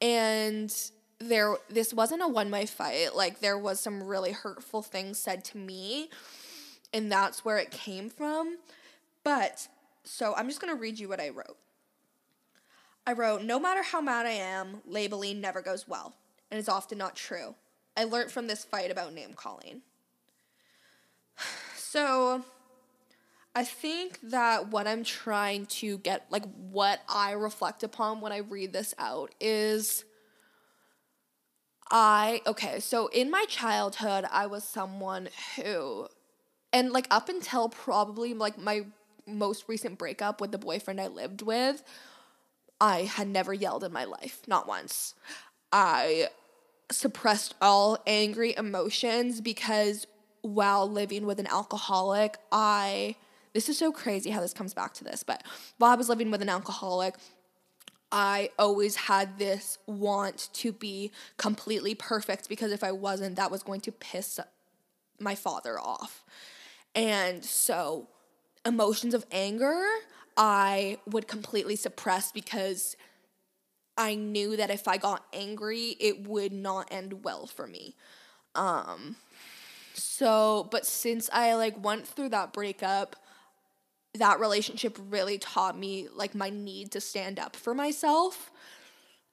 [0.00, 0.74] and
[1.18, 3.14] there this wasn't a one way fight.
[3.14, 6.10] Like there was some really hurtful things said to me,
[6.92, 8.58] and that's where it came from.
[9.22, 9.68] But
[10.04, 11.56] so I'm just gonna read you what I wrote.
[13.06, 16.14] I wrote, no matter how mad I am, labeling never goes well,
[16.50, 17.54] and is often not true.
[17.96, 19.82] I learned from this fight about name calling.
[21.76, 22.44] So
[23.54, 28.38] I think that what I'm trying to get, like what I reflect upon when I
[28.38, 30.04] read this out, is
[31.90, 36.08] I okay, so in my childhood, I was someone who
[36.72, 38.86] and like up until probably like my
[39.26, 41.84] most recent breakup with the boyfriend I lived with,
[42.80, 45.14] I had never yelled in my life, not once.
[45.72, 46.28] I
[46.90, 50.06] suppressed all angry emotions because
[50.42, 53.16] while living with an alcoholic, I
[53.54, 55.42] this is so crazy how this comes back to this, but
[55.78, 57.14] while I was living with an alcoholic,
[58.12, 63.62] I always had this want to be completely perfect because if I wasn't, that was
[63.62, 64.38] going to piss
[65.18, 66.24] my father off.
[66.94, 68.08] And so,
[68.66, 69.84] emotions of anger,
[70.36, 72.96] I would completely suppress because
[73.96, 77.94] I knew that if I got angry, it would not end well for me.
[78.54, 79.16] Um,
[79.94, 83.16] So, but since I like went through that breakup,
[84.14, 88.50] that relationship really taught me like my need to stand up for myself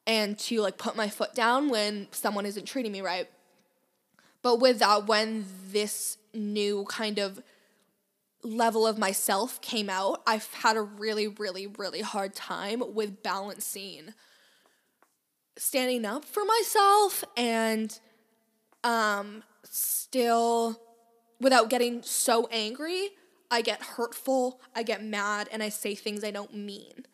[0.07, 3.29] and to like put my foot down when someone isn't treating me right.
[4.41, 7.41] But with that, when this new kind of
[8.43, 14.13] level of myself came out, I've had a really, really, really hard time with balancing
[15.57, 17.99] standing up for myself and
[18.83, 20.81] um still
[21.39, 23.09] without getting so angry
[23.51, 27.05] I get hurtful, I get mad, and I say things I don't mean.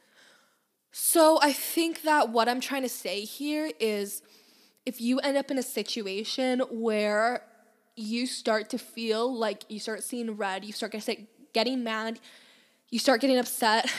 [0.91, 4.21] So I think that what I'm trying to say here is
[4.85, 7.41] if you end up in a situation where
[7.95, 10.95] you start to feel like you start seeing red, you start
[11.53, 12.19] getting mad,
[12.91, 13.91] you start getting upset,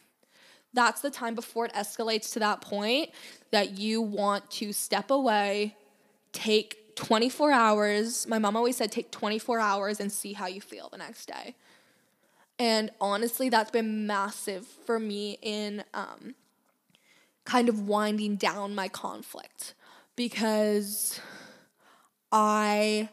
[0.72, 3.10] that's the time before it escalates to that point
[3.50, 5.74] that you want to step away,
[6.32, 8.26] take 24 hours.
[8.26, 11.54] My mom always said take 24 hours and see how you feel the next day.
[12.58, 16.34] And honestly, that's been massive for me in um,
[17.44, 19.74] kind of winding down my conflict
[20.16, 21.20] because
[22.32, 23.10] I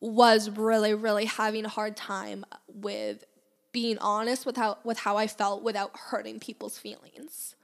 [0.00, 3.24] was really, really having a hard time with
[3.72, 7.54] being honest with how with how I felt without hurting people's feelings.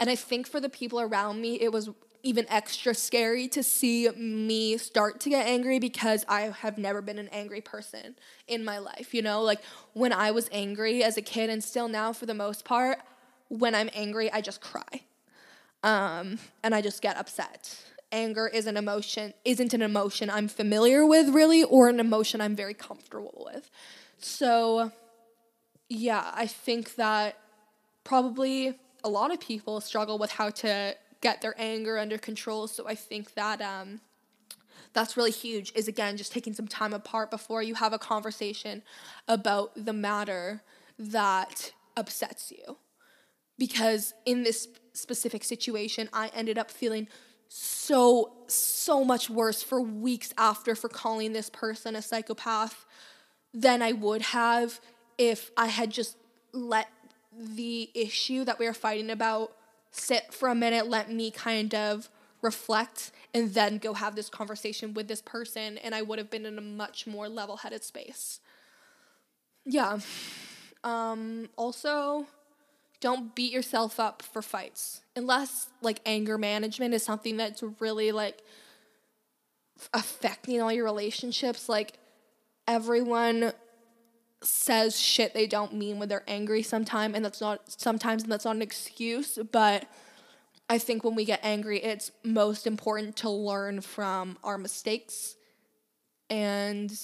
[0.00, 1.90] And I think for the people around me, it was
[2.22, 7.18] even extra scary to see me start to get angry because I have never been
[7.18, 8.16] an angry person
[8.46, 9.14] in my life.
[9.14, 9.60] You know, like
[9.92, 12.98] when I was angry as a kid and still now for the most part,
[13.48, 15.02] when I'm angry, I just cry.
[15.82, 17.76] Um, and I just get upset.
[18.10, 22.56] Anger is an emotion, isn't an emotion I'm familiar with really, or an emotion I'm
[22.56, 23.70] very comfortable with.
[24.18, 24.90] So,
[25.88, 27.38] yeah, I think that
[28.02, 32.66] probably a lot of people struggle with how to get their anger under control.
[32.66, 34.00] So I think that um,
[34.92, 35.72] that's really huge.
[35.74, 38.82] Is again just taking some time apart before you have a conversation
[39.26, 40.62] about the matter
[40.98, 42.78] that upsets you.
[43.58, 47.08] Because in this specific situation, I ended up feeling
[47.48, 52.84] so so much worse for weeks after for calling this person a psychopath
[53.54, 54.80] than I would have
[55.16, 56.16] if I had just
[56.52, 56.88] let
[57.36, 59.52] the issue that we were fighting about
[59.98, 62.08] sit for a minute, let me kind of
[62.40, 66.46] reflect, and then go have this conversation with this person, and I would have been
[66.46, 68.40] in a much more level headed space.
[69.64, 69.98] Yeah.
[70.84, 72.26] Um, also,
[73.00, 78.42] don't beat yourself up for fights unless like anger management is something that's really like
[79.94, 81.92] affecting all your relationships like
[82.66, 83.52] everyone
[84.42, 88.44] says shit they don't mean when they're angry sometimes and that's not sometimes and that's
[88.44, 89.84] not an excuse but
[90.68, 95.34] i think when we get angry it's most important to learn from our mistakes
[96.30, 96.96] and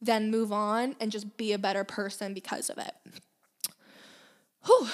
[0.00, 2.92] then move on and just be a better person because of it.
[4.64, 4.88] Whew.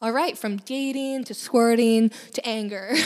[0.00, 2.94] all right from dating to squirting to anger.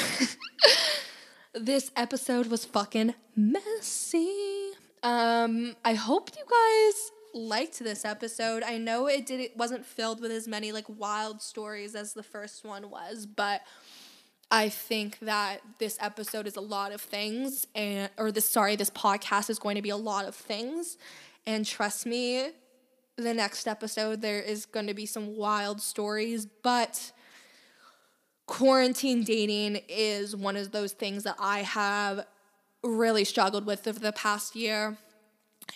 [1.53, 4.70] This episode was fucking messy
[5.03, 8.63] um, I hope you guys liked this episode.
[8.63, 12.23] I know it did it wasn't filled with as many like wild stories as the
[12.23, 13.63] first one was, but
[14.51, 18.91] I think that this episode is a lot of things and or this sorry, this
[18.91, 20.99] podcast is going to be a lot of things.
[21.47, 22.49] And trust me,
[23.17, 27.13] the next episode there is going to be some wild stories, but
[28.47, 32.27] quarantine dating is one of those things that I have
[32.83, 34.97] really struggled with over the past year.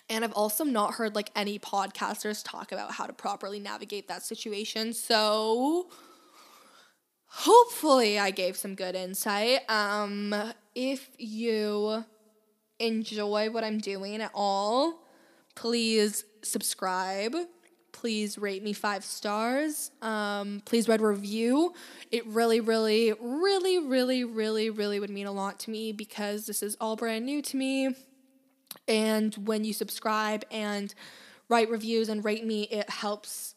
[0.08, 4.22] And I've also not heard like any podcasters talk about how to properly navigate that
[4.22, 4.92] situation.
[4.92, 5.88] So
[7.26, 9.68] hopefully I gave some good insight.
[9.68, 10.34] Um
[10.74, 12.04] if you
[12.80, 15.04] enjoy what I'm doing at all,
[15.54, 17.34] please subscribe
[17.94, 19.90] please rate me five stars.
[20.02, 21.72] Um, please read review.
[22.10, 26.62] It really, really, really, really, really, really would mean a lot to me because this
[26.62, 27.94] is all brand new to me.
[28.86, 30.92] And when you subscribe and
[31.48, 33.54] write reviews and rate me, it helps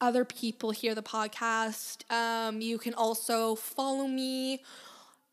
[0.00, 2.10] other people hear the podcast.
[2.10, 4.62] Um, you can also follow me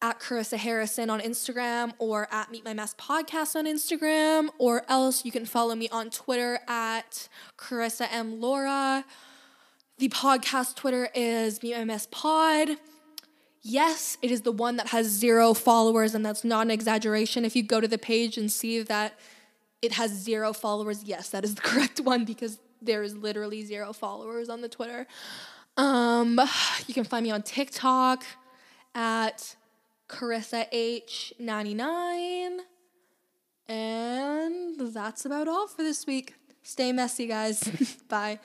[0.04, 5.24] at Carissa Harrison on Instagram or at Meet My Mess Podcast on Instagram, or else
[5.24, 8.42] you can follow me on Twitter at Carissa M.
[8.42, 9.06] Laura.
[10.00, 12.72] The podcast Twitter is Meet My Mess Pod.
[13.62, 17.46] Yes, it is the one that has zero followers, and that's not an exaggeration.
[17.46, 19.18] If you go to the page and see that
[19.82, 23.94] it has zero followers, yes, that is the correct one because there is literally zero
[23.94, 25.08] followers on the Twitter.
[25.78, 26.42] Um,
[26.88, 28.26] you can find me on TikTok
[28.94, 29.56] at
[30.14, 32.60] Carissa H99.
[33.68, 36.36] And that's about all for this week.
[36.62, 37.64] Stay messy, guys.
[38.08, 38.40] Bye.